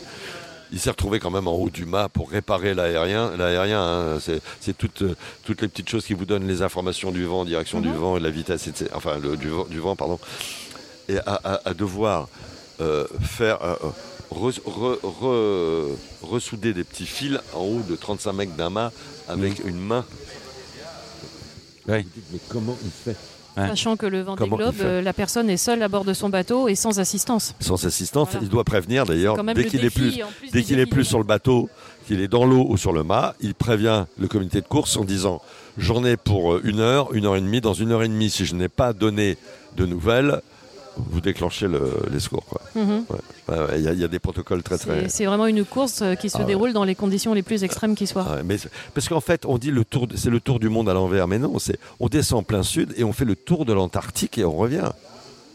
[0.74, 3.38] il s'est retrouvé quand même en haut du mât pour réparer l'aérien.
[3.38, 5.04] L'aérien, hein, c'est, toutes,
[5.44, 8.20] toutes les petites choses qui vous donnent les informations du vent, direction du vent, et
[8.20, 8.90] la vitesse, etc.
[8.96, 10.20] Enfin, le, du, vent, du vent, pardon.
[11.10, 12.28] Et à, à- à devoir
[12.82, 13.76] euh, faire euh,
[14.32, 15.92] re- re- re-
[16.22, 18.92] ressouder des petits fils en haut de 35 mètres d'un mât
[19.28, 20.06] avec une main.
[21.88, 22.06] Mais
[22.50, 23.18] comment il fait?
[23.56, 23.68] Ouais.
[23.68, 24.84] Sachant que le Globe, fait?
[24.84, 27.54] euh, la personne est seule à bord de son bateau et sans assistance.
[27.60, 28.46] Sans assistance, Voilà.
[28.46, 30.20] il doit prévenir d'ailleurs dès qu'il est plus
[30.52, 31.70] Dès qu'il est plus sur le bateau,
[32.08, 35.04] qu'il est dans l'eau ou sur le mât, il prévient le comité de course en
[35.04, 35.40] disant
[35.78, 37.62] J'en ai pour une heure, une heure et demie.
[37.62, 39.38] Dans une heure et demie, si je n'ai pas donné
[39.78, 40.42] de nouvelles,
[40.98, 42.44] vous déclenchez le- les secours.
[42.76, 43.06] Mhm.
[43.10, 43.18] Ouais.
[43.50, 45.10] Ouais, ouais, Il y, a- il y a des protocoles très très.
[45.10, 46.46] C'est vraiment une course euh, qui se Ah ouais.
[46.46, 48.26] déroule dans les conditions les plus extrêmes qui soient.
[48.30, 48.58] Ah mais
[48.94, 51.40] parce qu'en fait, on dit le tour, c'est le tour du monde à l'envers, mais
[51.40, 54.46] non, c'est on descend en plein sud et on fait le tour de l'Antarctique et
[54.46, 54.90] on revient.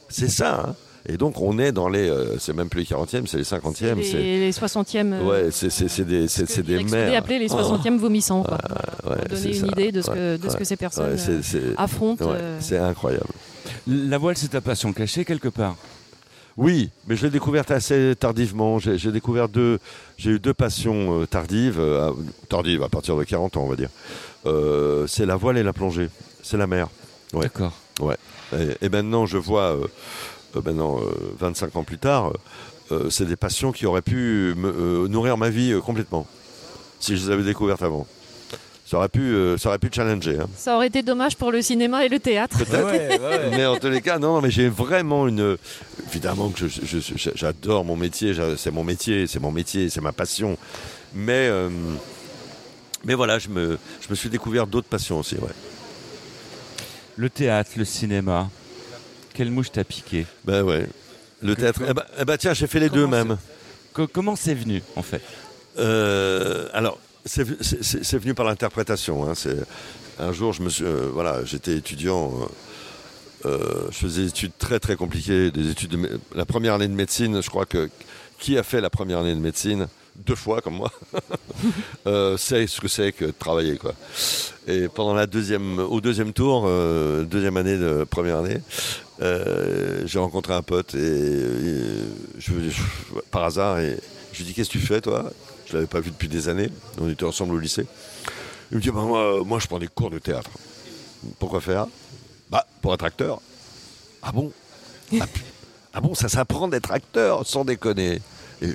[0.08, 0.64] C'est ça.
[0.68, 0.74] hein.
[1.10, 3.96] Et donc on est dans les, euh, c'est même plus les 40e, c'est les 50e.
[3.98, 5.12] les, c'est- les 60e.
[5.14, 7.16] euh, Ouais, c'est des, c'est ce des mers.
[7.16, 8.42] appelait les 60e vomissants.
[8.42, 8.58] quoi,
[9.08, 9.66] Ouais, pour donner une ça.
[9.68, 10.64] idée de ce que, Ouais, de ce que ouais.
[10.66, 11.16] ces personnes
[11.78, 12.28] affrontent.
[12.60, 13.24] c'est incroyable.
[13.86, 15.76] La voile, c'est ta passion cachée quelque part.
[16.58, 18.80] Oui, mais je l'ai découverte assez tardivement.
[18.80, 19.78] J'ai j'ai découvert deux,
[20.16, 22.10] j'ai eu deux passions euh, tardives, euh,
[22.48, 23.90] tardives à partir de 40 ans, on va dire.
[24.44, 26.10] Euh, c'est la voile et la plongée.
[26.42, 26.88] C'est la mer.
[27.32, 27.42] Ouais.
[27.42, 27.72] D'accord.
[28.52, 29.76] Et, et maintenant, je vois,
[30.54, 32.32] maintenant, euh, 25 ans plus tard,
[33.10, 36.26] c'est des passions qui auraient pu me, nourrir ma vie complètement,
[37.00, 38.06] si je les avais découvertes avant.
[38.88, 40.38] Ça aurait pu, euh, ça aurait pu challenger.
[40.40, 40.46] hein.
[40.56, 42.56] Ça aurait été dommage pour le cinéma et le théâtre.
[43.50, 45.58] mais en tous les cas, non, non, mais j'ai vraiment une.
[46.08, 46.64] Évidemment que
[47.34, 50.56] j'adore mon métier, c'est mon métier, c'est mon métier, c'est ma passion.
[51.14, 51.68] Mais, euh,
[53.04, 55.34] mais voilà, je me, je me suis découvert d'autres passions aussi.
[55.34, 55.50] Ouais.
[57.16, 58.48] Le théâtre, le cinéma.
[59.34, 60.24] Quelle mouche t'a piqué?
[60.46, 60.86] Ben ouais.
[61.42, 61.80] Le Que- théâtre.
[61.80, 63.36] que- Eh ben, eh ben, tiens, j'ai fait les deux même.
[63.92, 65.20] Co- Comment c'est venu en fait?
[65.78, 69.28] Euh, alors, c'est venu par l'interprétation.
[69.28, 69.34] hein.
[70.18, 72.32] Un jour, je me suis, euh, voilà, j'étais étudiant.
[72.32, 72.46] euh,
[73.46, 76.94] euh, je faisais des études très très compliquées, des études de la première année de
[76.94, 77.40] médecine.
[77.40, 77.88] Je crois que
[78.38, 79.86] qui a fait la première année de médecine?
[80.26, 80.90] Deux fois comme moi
[82.36, 83.94] sait ce que c'est que de travailler quoi.
[84.66, 86.68] Et pendant la deuxième, au deuxième tour,
[87.24, 88.60] deuxième année de première année,
[89.20, 91.46] j'ai rencontré un pote et,
[93.30, 93.96] par hasard et
[94.32, 95.30] je lui dis qu'est-ce que tu fais toi?
[95.68, 96.70] Je l'avais pas vu depuis des années.
[97.00, 97.86] On était ensemble au lycée.
[98.70, 100.50] Il me dit bah, moi, moi je prends des cours de théâtre.
[101.38, 101.86] Pourquoi faire?
[102.50, 103.40] Bah pour être acteur.
[104.22, 104.52] Ah bon?
[105.20, 105.26] Ah,
[105.94, 108.20] ah bon ça s'apprend d'être acteur sans déconner.
[108.62, 108.74] Et,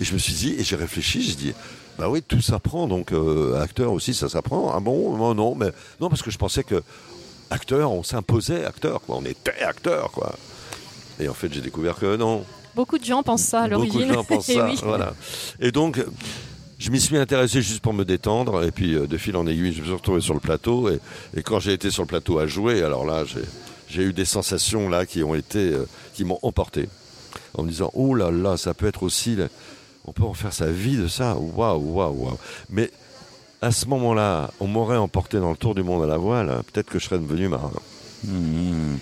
[0.00, 1.22] je me suis dit et j'ai réfléchi.
[1.22, 1.54] J'ai dit
[1.98, 4.72] bah oui tout s'apprend donc euh, acteur aussi ça s'apprend.
[4.74, 5.16] Ah bon?
[5.16, 5.70] Moi, non mais
[6.00, 6.82] non parce que je pensais que
[7.50, 9.16] acteur on s'imposait acteur quoi.
[9.18, 10.34] On était acteur quoi.
[11.20, 12.44] Et en fait j'ai découvert que non.
[12.76, 14.08] Beaucoup de gens pensent ça à Beaucoup l'origine.
[14.08, 14.66] de gens pensent Et ça.
[14.66, 14.78] oui.
[14.82, 15.14] Voilà.
[15.60, 16.02] Et donc,
[16.78, 18.64] je m'y suis intéressé juste pour me détendre.
[18.64, 20.88] Et puis, euh, de fil en aiguille, je me suis retrouvé sur le plateau.
[20.90, 20.98] Et,
[21.36, 23.40] et quand j'ai été sur le plateau à jouer, alors là, j'ai-
[23.88, 26.88] j'ai eu des sensations là qui ont été, euh, qui m'ont emporté.
[27.56, 29.36] En me disant, oh là là, ça peut être aussi,
[30.04, 31.36] on peut en faire sa vie de ça.
[31.36, 32.38] Waouh, waouh, waouh.
[32.70, 32.90] Mais
[33.62, 36.62] à ce moment-là, on m'aurait emporté dans le tour du monde à la voile.
[36.72, 37.70] Peut-être que je serais devenu marin.
[38.24, 38.96] Hmm.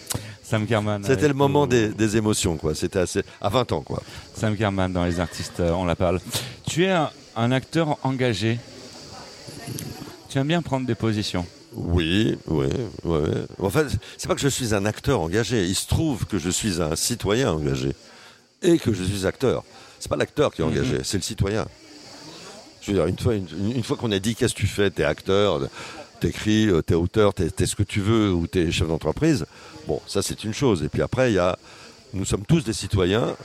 [0.53, 1.03] Sam Kerman.
[1.03, 2.75] C'était le moment des, des émotions, quoi.
[2.75, 4.03] C'était assez, à 20 ans, quoi.
[4.35, 6.21] Sam Kerman dans Les Artistes, euh, on la parle.
[6.69, 8.59] Tu es un, un acteur engagé.
[10.29, 11.47] Tu aimes bien prendre des positions.
[11.73, 12.67] Oui, oui,
[13.05, 13.21] oui.
[13.61, 13.87] En fait,
[14.19, 15.65] c'est pas que je suis un acteur engagé.
[15.65, 17.93] Il se trouve que je suis un citoyen engagé
[18.61, 19.65] et que je suis acteur.
[20.01, 21.67] C'est pas l'acteur qui est engagé, c'est le citoyen.
[22.83, 24.91] Je veux dire, une fois, une, une fois qu'on a dit qu'est-ce que tu fais,
[24.91, 25.61] t'es acteur,
[26.23, 29.45] t'écris, euh, t'es auteur, t'es ce que tu veux ou t'es chef d'entreprise.
[29.89, 30.83] Bon, ça c'est une chose.
[30.83, 31.59] Et puis après, il y a,
[32.15, 33.37] nous sommes tous des citoyens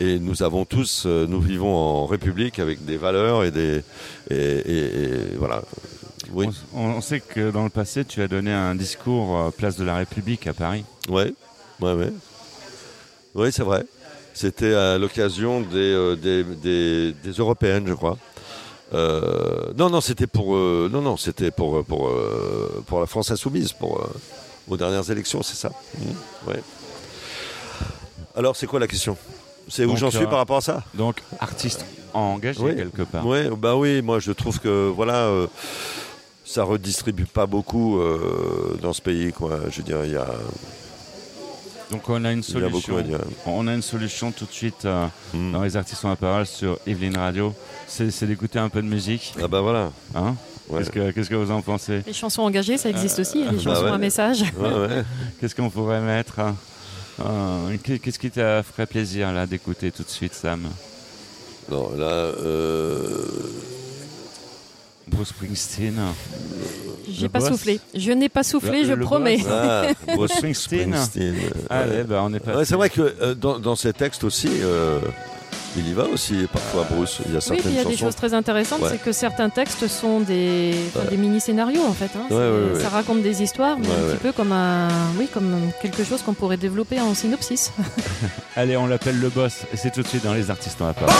[0.00, 3.82] et nous avons tous, euh, nous vivons en République avec des valeurs et des,
[4.30, 5.62] et, et- et voilà.
[6.32, 6.46] Oui.
[6.74, 9.84] On, on sait que dans le passé, tu as donné un discours euh, place de
[9.84, 10.84] la République à Paris.
[11.08, 11.32] Ouais,
[11.80, 12.12] ouais, ouais.
[13.34, 13.84] Oui, c'est vrai.
[14.34, 18.18] C'était à l'occasion des, euh, des, des- des européennes, je crois.
[18.96, 23.06] Euh, non, non, c'était pour, euh, non, non, c'était pour, euh, pour, euh, pour la
[23.06, 24.08] France insoumise, pour
[24.68, 25.70] aux dernières élections, c'est ça.
[26.46, 26.60] Ouais.
[28.34, 29.16] Alors, c'est quoi la question?
[29.68, 30.82] C'est où j'en suis par rapport à ça?
[30.94, 31.84] Donc, artiste
[32.14, 32.74] engagé Oui.
[32.74, 33.26] quelque part.
[33.26, 35.30] Ouais, bah oui, moi je trouve que voilà,
[36.44, 38.00] ça redistribue pas beaucoup
[38.80, 39.60] dans ce pays, quoi.
[39.70, 40.26] Je veux dire, il y a,
[41.90, 42.96] Donc on a une Il y a beaucoup solution.
[42.96, 43.18] à dire.
[43.46, 45.52] On a une solution tout de suite euh, Mm.
[45.52, 47.54] dans les artistes en la parole sur Evelyn Radio.
[47.86, 49.34] C'est c'est d'écouter un peu de musique.
[49.42, 49.92] Ah bah voilà.
[50.14, 50.34] Hein
[50.68, 50.78] Ouais.
[50.80, 53.62] Qu'est-ce que Qu'est-ce que vous en pensez Les chansons engagées, ça existe aussi, les bah
[53.62, 53.90] chansons ouais.
[53.92, 54.42] à message.
[54.58, 55.04] Ouais, ouais.
[55.40, 56.56] Qu'est-ce qu'on pourrait mettre hein
[57.20, 60.68] Euh, qu'est- Qu'est-ce qui t'a ferait plaisir là d'écouter tout de suite, Sam?
[61.70, 63.28] Non, là, euh,
[65.08, 65.94] Bruce Springsteen.
[67.08, 67.48] J'ai pas boss.
[67.50, 67.80] soufflé.
[67.94, 69.38] Je n'ai pas soufflé, Le- je le promets.
[69.48, 69.84] ah,
[70.14, 70.94] Bruce Springsteen.
[70.94, 71.34] Springsteen.
[71.70, 72.04] Allez, Ouais.
[72.04, 72.56] bah on est pas.
[72.56, 74.98] Ouais, c'est vrai que euh, dans, dans ses textes aussi, euh,
[75.76, 77.18] il y va aussi parfois, Bruce.
[77.26, 78.88] Il y a Oui, certaines puis il y a des choses très intéressantes, Ouais.
[78.90, 81.02] c'est que certains textes sont des, Ouais.
[81.10, 82.10] des mini-scénarios en fait.
[82.16, 82.26] hein.
[82.28, 82.36] Ouais, C'est-
[82.74, 82.94] ouais, Ça ouais.
[82.94, 84.12] raconte des histoires, mais Ouais, un ouais.
[84.14, 84.88] petit peu comme un,
[85.18, 87.70] oui, comme quelque chose qu'on pourrait développer en synopsis.
[88.56, 89.60] Allez, on l'appelle le boss.
[89.72, 91.14] Et c'est tout de suite dans les artistes en la parole.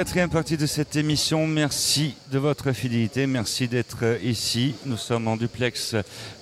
[0.00, 1.46] Quatrième partie de cette émission.
[1.46, 4.74] Merci de votre fidélité, merci d'être ici.
[4.86, 5.94] Nous sommes en duplex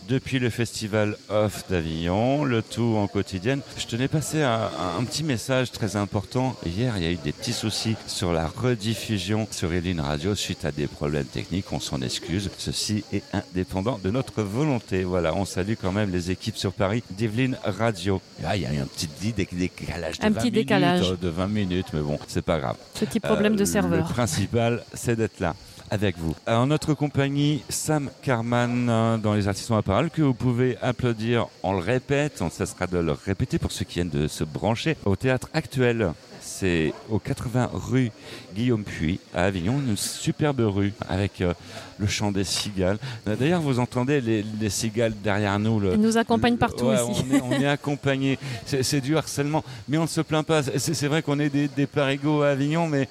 [0.09, 3.61] depuis le festival Off d'Avignon, le tout en quotidienne.
[3.77, 6.57] Je tenais à passer un, un petit message très important.
[6.65, 10.65] Hier, il y a eu des petits soucis sur la rediffusion sur Eline Radio suite
[10.65, 11.71] à des problèmes techniques.
[11.73, 12.51] On s'en excuse.
[12.57, 15.05] Ceci est indépendant de notre volonté.
[15.05, 18.23] Voilà, on salue quand même les équipes sur Paris d'Eveline Radio.
[18.43, 21.11] Là, il y a eu un petit dé- décalage de Un 20 petit minutes, décalage.
[21.13, 22.77] euh, de 20 minutes, mais bon, c'est pas grave.
[22.99, 24.09] Petit problème de Euh, serveur.
[24.09, 25.55] Le principal, c'est d'être là
[25.91, 26.35] avec vous.
[26.47, 31.47] En notre compagnie, Sam Carman euh, dans Les Artistes à Parole, que vous pouvez applaudir,
[31.63, 34.97] on le répète, on cessera de le répéter pour ceux qui viennent de se brancher,
[35.05, 36.13] au théâtre actuel.
[36.41, 38.11] C'est au 80 rue
[38.55, 41.53] Guillaume Puy à Avignon, une superbe rue avec euh,
[41.99, 42.99] le chant des cigales.
[43.27, 45.79] Euh, D'ailleurs, vous entendez les, les cigales derrière nous.
[45.79, 47.25] le- Ils nous accompagnent le- partout ouais, ici.
[47.31, 48.39] On est, on est accompagné.
[48.65, 50.63] C'est du harcèlement, mais on ne se plaint pas.
[50.63, 53.09] C'est c'est vrai qu'on est des, des parigots à Avignon, mais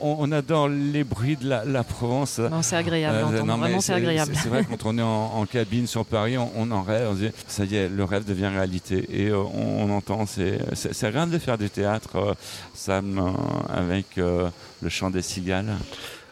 [0.00, 2.38] on, adore les bruits de la, la Provence.
[2.38, 3.34] Non, c'est agréable.
[3.34, 4.32] Euh, non, Vraiment, c'est agréable.
[4.34, 5.06] C'est vrai, quand on est en,
[5.36, 7.08] en cabine sur Paris, on, on en rêve.
[7.10, 9.06] On se dit, ça y est, le rêve devient réalité.
[9.10, 10.58] Et euh, on, on entend, c'est
[11.04, 12.34] agréable de faire du théâtre, euh,
[12.74, 14.48] Sam, euh, avec euh,
[14.82, 15.74] le chant des cigales.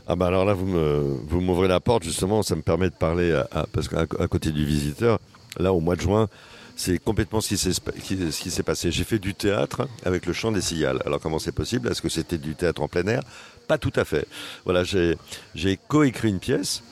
[0.06, 3.60] Ah bah alors là, vous m'ouvrez la porte, justement, ça me permet de parler, à-
[3.60, 5.18] à- parce qu'à à côté du visiteur,
[5.58, 6.28] là, au mois de juin,
[6.76, 8.90] c'est complètement ce qui s'est passé.
[8.90, 11.00] J'ai fait du théâtre avec le chant des cigales.
[11.06, 11.88] Alors comment c'est possible?
[11.88, 13.22] Est-ce que c'était du théâtre en plein air?
[13.68, 14.26] Pas tout à fait.
[14.64, 16.82] Voilà, j'ai coécrit une pièce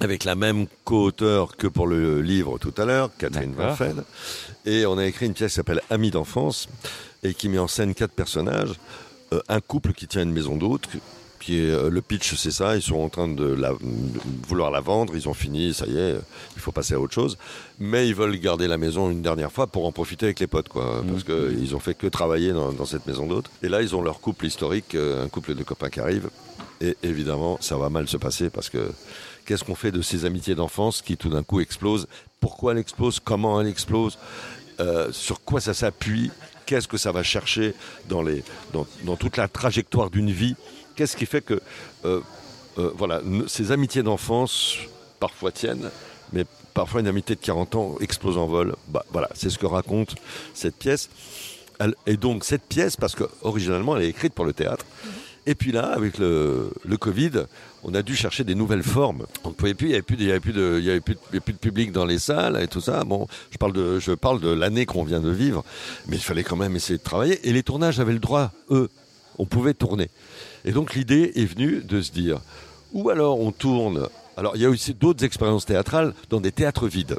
[0.00, 3.52] avec la même co-auteur que pour le livre tout à l'heure, Catherine.
[3.54, 4.04] Varfeld.
[4.64, 6.68] Et on a écrit une pièce qui s'appelle Amis d'enfance
[7.22, 8.72] et qui met en scène quatre personnages.
[9.32, 10.88] Euh, un couple qui tient une maison d'hôte,
[11.40, 12.76] qui est euh, le pitch, c'est ça.
[12.76, 13.76] Ils sont en train de, la, de
[14.46, 15.14] vouloir la vendre.
[15.16, 16.14] Ils ont fini, ça y est.
[16.54, 17.38] Il faut passer à autre chose.
[17.78, 20.68] Mais ils veulent garder la maison une dernière fois pour en profiter avec les potes,
[20.68, 21.02] quoi.
[21.10, 23.46] Parce que ils ont fait que travailler dans, dans cette maison d'hôte.
[23.62, 26.28] Et là, ils ont leur couple historique, euh, un couple de copains qui arrive.
[26.82, 28.90] Et évidemment, ça va mal se passer parce que
[29.44, 32.06] qu'est-ce qu'on fait de ces amitiés d'enfance qui tout d'un coup explosent?
[32.40, 34.18] Pourquoi elle explose Comment elle explose
[34.80, 36.30] Euh, Sur quoi ça s'appuie?
[36.64, 37.74] Qu'est-ce que ça va chercher
[38.08, 40.54] dans, les, dans, dans toute la trajectoire d'une vie
[41.00, 41.58] Qu'est-ce qui fait que
[42.04, 42.20] euh,
[42.76, 44.76] euh, voilà, ces amitiés d'enfance
[45.18, 45.88] parfois tiennent,
[46.34, 46.44] mais
[46.74, 48.76] parfois une amitié de 40 ans explose en vol.
[48.88, 50.16] Bah, voilà, c'est ce que raconte
[50.52, 51.08] cette pièce.
[52.06, 54.84] Et donc cette pièce, parce que originalement elle est écrite pour le théâtre,
[55.46, 57.46] et puis là, avec le, Covid,
[57.82, 59.24] on a dû chercher des nouvelles formes.
[59.44, 62.82] On ne pouvait plus, il n'y avait, plus de- public dans les salles et tout
[62.82, 63.04] ça.
[63.04, 65.64] Bon, je parle de l'année qu'on vient de vivre,
[66.08, 67.48] mais il fallait quand même essayer de travailler.
[67.48, 68.90] Et les tournages avaient le droit, eux,
[69.38, 70.10] on pouvait tourner.
[70.64, 72.40] Et donc l'idée est venue de se dire,
[72.92, 74.08] ou alors on tourne.
[74.36, 77.16] Alors il y a aussi d'autres expériences théâtrales dans des théâtres vides.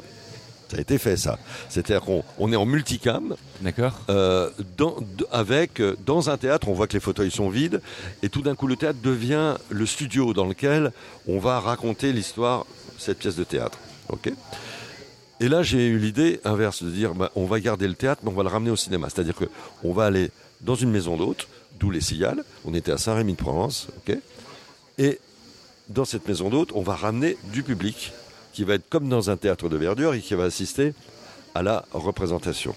[0.72, 1.38] Ça a été fait ça.
[1.68, 4.96] C'est-à-dire qu'on on est en multicam, D'accord euh, dans,
[5.30, 7.82] avec, euh, dans un théâtre, on voit que les fauteuils sont vides,
[8.22, 10.92] et tout d'un coup, le théâtre devient le studio dans lequel
[11.28, 12.64] on va raconter l'histoire,
[12.96, 13.76] cette pièce de théâtre.
[14.08, 14.32] ok?
[15.40, 18.30] Et là, j'ai eu l'idée inverse de dire, bah, on va garder le théâtre, mais
[18.30, 19.08] on va le ramener au cinéma.
[19.10, 19.46] C'est-à-dire que
[19.84, 20.30] on va aller
[20.62, 21.48] dans une maison d'hôte,
[21.82, 22.44] d'où les cigales.
[22.64, 24.16] On était à Saint-Rémy-de-Provence, ok
[24.98, 25.18] Et
[25.88, 28.12] dans cette maison d'hôte, on va ramener du public
[28.52, 30.94] qui va être comme dans un théâtre de verdure et qui va assister
[31.56, 32.74] à la représentation.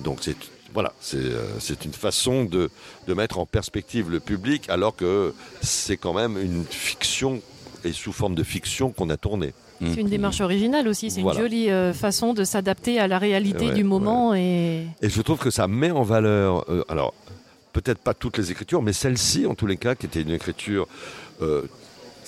[0.00, 0.36] Donc c'est
[0.74, 2.70] voilà, c'est euh, c'est une façon de,
[3.06, 7.40] de mettre en perspective le public alors que c'est quand même une fiction
[7.84, 9.54] et sous forme de fiction qu'on a tourné.
[9.80, 11.08] C'est une démarche originale aussi.
[11.08, 11.38] C'est Voilà.
[11.38, 14.34] une jolie euh, façon de s'adapter à la réalité Ouais, du moment.
[14.34, 17.14] Et Et je trouve que ça met en valeur, euh, alors
[17.72, 20.86] peut-être pas toutes les écritures, mais celle-ci en tous les cas, qui était une écriture
[21.42, 21.62] euh,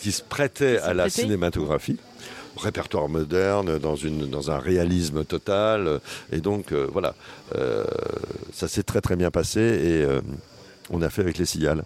[0.01, 1.23] qui se prêtait à la prêtait.
[1.23, 1.99] cinématographie,
[2.57, 5.87] répertoire moderne, dans, une, dans un réalisme total.
[5.87, 5.99] euh,
[6.33, 7.15] Et donc euh, voilà,
[7.57, 7.85] euh,
[8.53, 10.21] ça s'est très très bien passé et euh,
[10.91, 11.85] on a fait avec les cigales.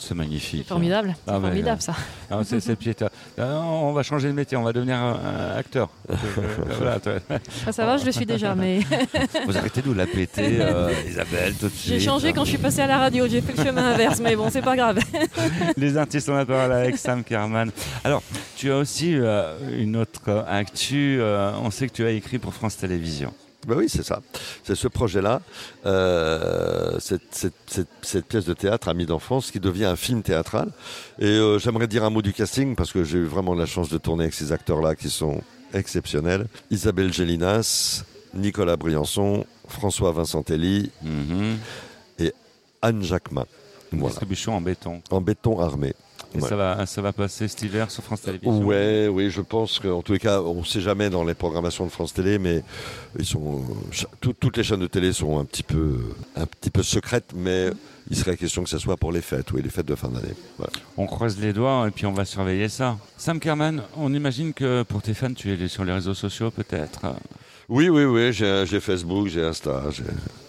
[0.00, 0.62] C'est magnifique.
[0.64, 1.14] c'est formidable.
[1.26, 1.84] Ah formidable ouais.
[1.84, 1.94] ça.
[2.30, 3.10] Ah, c'est c'est piéta.
[3.38, 5.88] Ah, non, on va changer de métier, on va devenir un, un acteur.
[6.10, 6.16] Euh,
[6.78, 6.98] voilà.
[7.66, 8.80] Ah, ça va, je le suis déjà, mais
[9.46, 11.92] Vous arrêtez de nous la péter, euh, Isabelle, tout de suite.
[11.92, 13.26] j'ai changé quand je suis passé à la radio.
[13.28, 14.98] J'ai fait le chemin inverse, mais bon, c'est pas grave.
[15.76, 17.70] Les artistes ont la parole avec Sam Kerman.
[18.04, 18.22] Alors,
[18.56, 21.18] tu as aussi euh, une autre euh, actu.
[21.20, 23.32] euh, on sait que tu as écrit pour France Télévisions.
[23.66, 24.22] Ben oui, c'est ça.
[24.64, 25.42] C'est ce projet-là,
[25.86, 30.70] euh, cette, cette- cette- cette pièce de théâtre, Amis d'enfance, qui devient un film théâtral.
[31.18, 33.88] Et euh, j'aimerais dire un mot du casting, parce que j'ai eu vraiment la chance
[33.90, 35.42] de tourner avec ces acteurs-là qui sont
[35.74, 36.46] exceptionnels.
[36.70, 38.04] Isabelle Gélinas,
[38.34, 41.58] Nicolas Briançon, François Vincentelli, Mhm.
[42.82, 43.44] Anne Jacquemin.
[43.92, 44.08] Voilà.
[44.08, 45.02] Distribution en béton.
[45.10, 45.92] En béton armé.
[46.34, 48.64] Et ça, va, ça va passer cet hiver sur France Télévisions?
[48.64, 51.84] Ouais, oui, je pense qu'en tous les cas, on ne sait jamais dans les programmations
[51.84, 52.62] de France Télé, mais
[53.18, 53.62] ils sont,
[54.20, 55.98] tout- toutes les chaînes de télé sont un petit peu,
[56.36, 57.70] un petit peu secrètes, mais
[58.10, 60.34] il serait question que ce soit pour les fêtes, oui, les fêtes de fin d'année.
[60.56, 60.72] Voilà.
[60.96, 62.96] On croise les doigts et puis on va surveiller ça.
[63.16, 67.06] Sam Kerman, on imagine que pour tes fans, tu es sur les réseaux sociaux peut-être.
[67.72, 69.84] Oui, oui, oui, j'ai Facebook, j'ai Insta.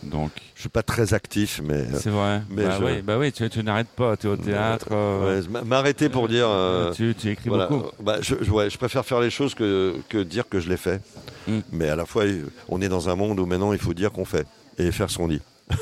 [0.02, 2.42] Donc, Je suis pas très actif, mais c'est vrai.
[2.50, 4.88] mais bah, je- oui, bah oui, tu, tu n'arrêtes pas, tu es au théâtre.
[4.92, 6.48] euh, Ouais, m'arrêter pour dire.
[6.50, 7.86] euh, tu, tu écris voilà, beaucoup.
[7.86, 10.68] euh, bah, je, je- ouais, je préfère faire les choses que, que dire que je
[10.68, 11.00] les fais.
[11.48, 11.60] Mm.
[11.72, 12.24] Mais à la fois,
[12.70, 14.48] on est dans un monde où maintenant il faut dire qu'on fait
[14.80, 15.42] et faire ce qu'on dit.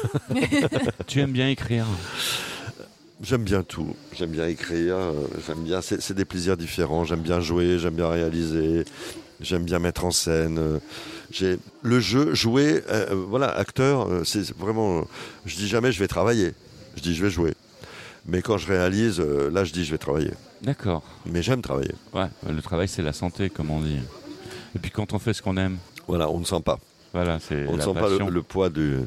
[1.08, 1.86] Tu aimes bien écrire.
[3.22, 3.96] J'aime bien tout.
[4.18, 4.96] J'aime bien écrire.
[4.96, 5.14] euh,
[5.48, 5.82] J'aime bien.
[5.82, 7.06] C'est des plaisirs différents.
[7.06, 7.80] J'aime bien jouer.
[7.80, 8.84] J'aime bien réaliser.
[9.42, 10.80] J'aime bien mettre en scène.
[11.32, 12.84] J'ai le jeu, jouer.
[12.90, 14.08] euh, euh, voilà, acteur.
[14.10, 15.06] euh, C'est vraiment.
[15.46, 16.54] Je dis jamais je vais travailler.
[16.96, 17.54] Je dis je vais jouer.
[18.26, 20.32] Mais quand je réalise, euh, là je dis je vais travailler.
[20.62, 21.04] D'accord.
[21.26, 21.94] Mais j'aime travailler.
[22.14, 24.00] Ouais, le travail, c'est la santé, comme on dit.
[24.76, 25.78] Et puis quand on fait ce qu'on aime,
[26.08, 26.80] Voilà, on ne sent pas.
[27.14, 28.98] voilà, c'est On ne sent pas le, le poids du,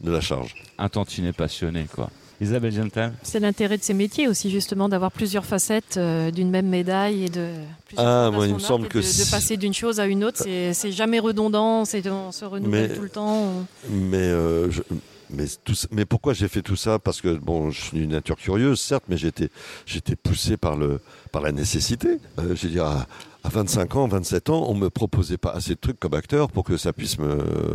[0.00, 0.54] de la charge.
[0.78, 2.10] Un tantinet passionné, quoi.
[2.40, 6.68] Isabelle Gental C'est l'intérêt de ces métiers aussi, justement, d'avoir plusieurs facettes euh, d'une même
[6.68, 7.50] médaille et de.
[7.96, 10.92] Ah, moi, il me semble que de, passer d'une chose à une autre, c'est c'est
[10.92, 13.34] jamais redondant, c'est on se renouvelle Mais- tout le temps.
[13.34, 14.82] on- Mais, euh, je-
[15.30, 16.98] mais, tout mais pourquoi j'ai fait tout ça?
[16.98, 19.50] Parce que bon, je suis d'une nature curieuse, certes, mais j'étais,
[19.86, 21.00] j'étais poussé par, le,
[21.32, 22.18] par la nécessité.
[22.38, 23.06] Euh, je veux dire,
[23.44, 26.50] à, à 25 ans, 27 ans, on me proposait pas assez de trucs comme acteur
[26.50, 27.26] pour que ça puisse me,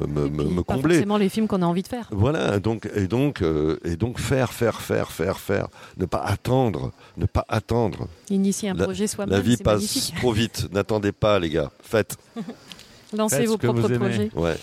[0.08, 0.96] me, et me- puis me pas combler.
[0.96, 2.08] forcément les films qu'on a envie de faire.
[2.12, 5.68] Voilà, donc, et, donc, euh, et donc faire, faire, faire, faire, faire.
[5.98, 8.08] Ne pas attendre, ne pas attendre.
[8.30, 10.16] Initier un La- projet soi-même, La vie passe magnifique.
[10.18, 10.68] trop vite.
[10.74, 11.72] N'attendez pas, les gars.
[11.82, 12.18] Faites.
[13.16, 14.30] Lancez Faites vos propres projets.
[14.36, 14.58] Ouais.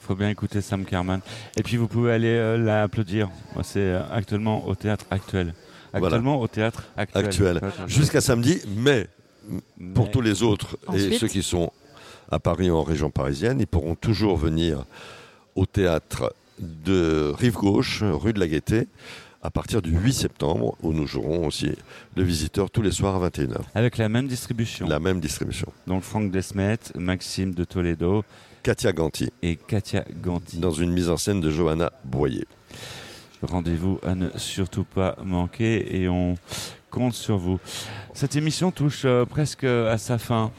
[0.00, 1.20] faut bien écouter Sam Kerman.
[1.56, 3.28] Et puis vous pouvez aller euh, l'applaudir.
[3.54, 5.54] Moi, C'est euh, actuellement au théâtre actuel.
[5.92, 6.06] Voilà.
[6.06, 7.24] Actuellement au théâtre actuel.
[7.26, 7.60] Actuel.
[7.86, 9.06] Jusqu'à samedi, mais
[9.94, 11.72] pour tous les autres et ceux qui sont
[12.30, 14.84] à Paris ou en région parisienne, ils pourront toujours venir
[15.54, 18.88] au théâtre de Rive Gauche, rue de la Gaîté,
[19.42, 21.72] à partir du 8 septembre, où nous jouerons aussi
[22.16, 23.60] le visiteur tous les soirs à 21h.
[23.74, 24.88] Avec la même distribution.
[24.88, 25.70] La même distribution.
[25.86, 28.24] Donc Franck Desmet, Maxime de Toledo
[28.62, 30.56] Katia Ganti, et Katia Ganti.
[30.56, 32.46] dans une mise en scène de Johanna Boyer.
[33.42, 36.36] Rendez-vous à ne surtout pas manquer et on
[36.94, 37.58] compte sur vous.
[38.14, 40.52] Cette émission touche euh, presque à sa fin.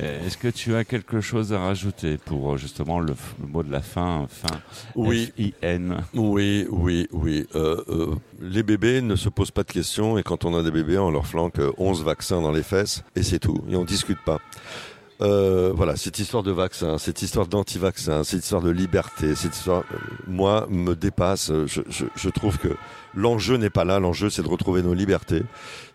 [0.00, 3.14] Euh, Est-ce que tu as quelque chose à rajouter pour euh, justement le,
[3.48, 4.60] mot de la fin, fin
[4.94, 6.04] Oui, F-I-N?
[6.14, 7.46] Oui, oui, oui.
[7.56, 10.70] Euh, euh, les bébés ne se posent pas de questions et quand on a des
[10.70, 13.58] bébés, on leur flanque euh, 11 vaccins dans les fesses et c'est tout.
[13.68, 14.40] Et on discute pas.
[15.22, 19.84] Euh, voilà, cette histoire de vaccin, cette histoire d'anti-vaccin, cette histoire de liberté, cette histoire,
[19.94, 19.96] euh,
[20.26, 21.52] moi, me dépasse.
[21.66, 22.68] Je, je- je trouve que
[23.14, 24.00] l'enjeu n'est pas là.
[24.00, 25.42] L'enjeu, c'est de retrouver nos libertés.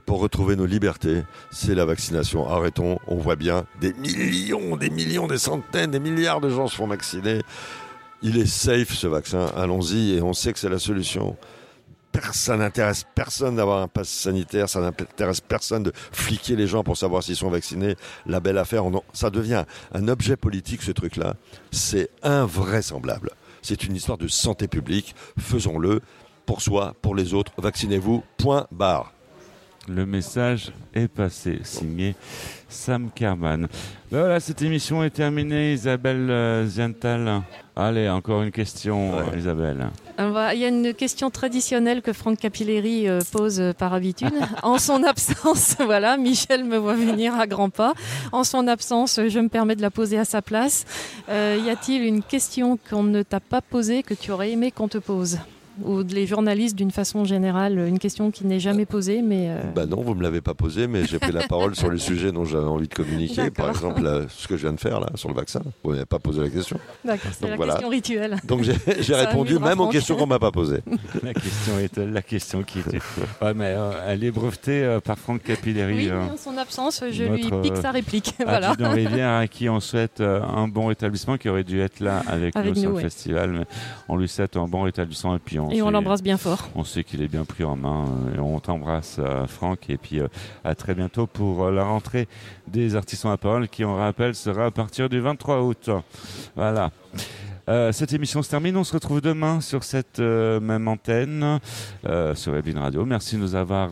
[0.05, 2.47] Pour retrouver nos libertés, c'est la vaccination.
[2.47, 2.99] Arrêtons.
[3.07, 6.87] On voit bien des millions, des millions, des centaines, des milliards de gens se font
[6.87, 7.41] vacciner.
[8.21, 9.47] Il est safe ce vaccin.
[9.57, 11.35] Allons-y et on sait que c'est la solution.
[12.31, 16.97] Ça n'intéresse personne d'avoir un pass sanitaire, ça n'intéresse personne de fliquer les gens pour
[16.97, 17.95] savoir s'ils sont vaccinés.
[18.25, 21.35] La belle affaire, ça devient un objet politique ce truc-là.
[21.71, 23.31] C'est invraisemblable.
[23.61, 25.15] C'est une histoire de santé publique.
[25.39, 26.01] Faisons-le
[26.45, 27.51] pour soi, pour les autres.
[27.57, 28.23] Vaccinez-vous.
[28.37, 29.13] Point barre.
[29.89, 32.15] Le message est passé, signé
[32.67, 33.67] Sam Kerman.
[34.11, 37.43] Ben voilà, cette émission est terminée, Isabelle euh, Ziental.
[37.79, 39.23] Allez, encore une question, Ouais.
[39.33, 39.87] euh, Isabelle.
[40.17, 44.33] Va- Il y a une question traditionnelle que Franck Capilleri euh, pose euh, par habitude.
[44.63, 47.93] En son absence, voilà, Michel me voit venir à grands pas.
[48.31, 50.85] En son absence, je me permets de la poser à sa place.
[51.29, 54.87] Euh, y a-t-il une question qu'on ne t'a pas posée que tu aurais aimé qu'on
[54.87, 55.37] te pose?
[55.83, 59.85] Ou les journalistes d'une façon générale, une question qui n'est jamais posée, mais euh, Bah
[59.85, 62.45] non, vous me l'avez pas posé, mais j'ai pris la parole sur le sujet dont
[62.45, 63.49] j'avais envie de communiquer.
[63.51, 65.61] Par exemple, là, ce que je viens de faire là sur le vaccin.
[65.83, 66.79] Vous m'avez pas posé la question.
[67.05, 67.73] d'accord, c'est Donc la voilà.
[67.73, 68.37] question rituelle.
[68.45, 70.81] Donc j'ai répondu même aux questions qu'on m'a pas posées.
[71.23, 72.99] La question est la question qui était.
[73.41, 75.93] Ouais, mais euh, elle est brevetée euh, par Franck Capilleri.
[75.95, 78.33] Oui, euh, en son absence, je lui pique euh, sa réplique.
[78.43, 78.73] voilà.
[78.79, 82.55] Rivière, à qui on souhaite euh, un bon rétablissement, qui aurait dû être là avec,
[82.55, 83.51] Avec nous, sur nous, le festival.
[83.51, 83.65] Mais
[84.07, 86.69] on lui souhaite un bon rétablissement et puis on, Et on l'embrasse bien fort.
[86.75, 88.05] On sait qu'il est bien pris en main.
[88.27, 89.89] euh, Et on t'embrasse, euh, Franck.
[89.89, 90.27] Et puis euh,
[90.63, 92.27] à très bientôt pour la rentrée
[92.67, 95.89] des artisans à parole qui, on rappelle, sera à partir du 23 août.
[96.55, 96.91] Voilà.
[97.69, 98.77] Euh, cette émission se termine.
[98.77, 101.59] On se retrouve demain sur cette euh, même antenne,
[102.05, 103.03] euh, sur Webin Radio.
[103.05, 103.89] Merci de nous avoir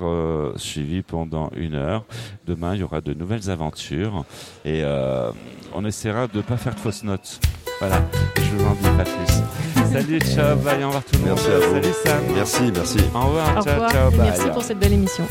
[0.58, 2.06] suivis pendant une heure.
[2.48, 4.24] Demain, il y aura de nouvelles aventures
[4.64, 4.84] et
[5.74, 7.40] on essaiera de ne pas faire de fausses notes.
[7.80, 8.02] Voilà,
[8.38, 9.75] je vous en dis pas plus.
[9.96, 11.30] Salut, ciao, bye, au revoir tout le monde.
[11.38, 11.74] Merci à vous.
[11.82, 12.24] Salut Sam.
[12.36, 12.98] Merci, merci.
[13.14, 14.20] Au revoir, Au ciao, revoir ciao, bye.
[14.20, 15.26] merci pour cette belle émission.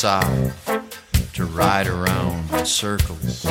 [0.00, 3.47] To ride around in circles.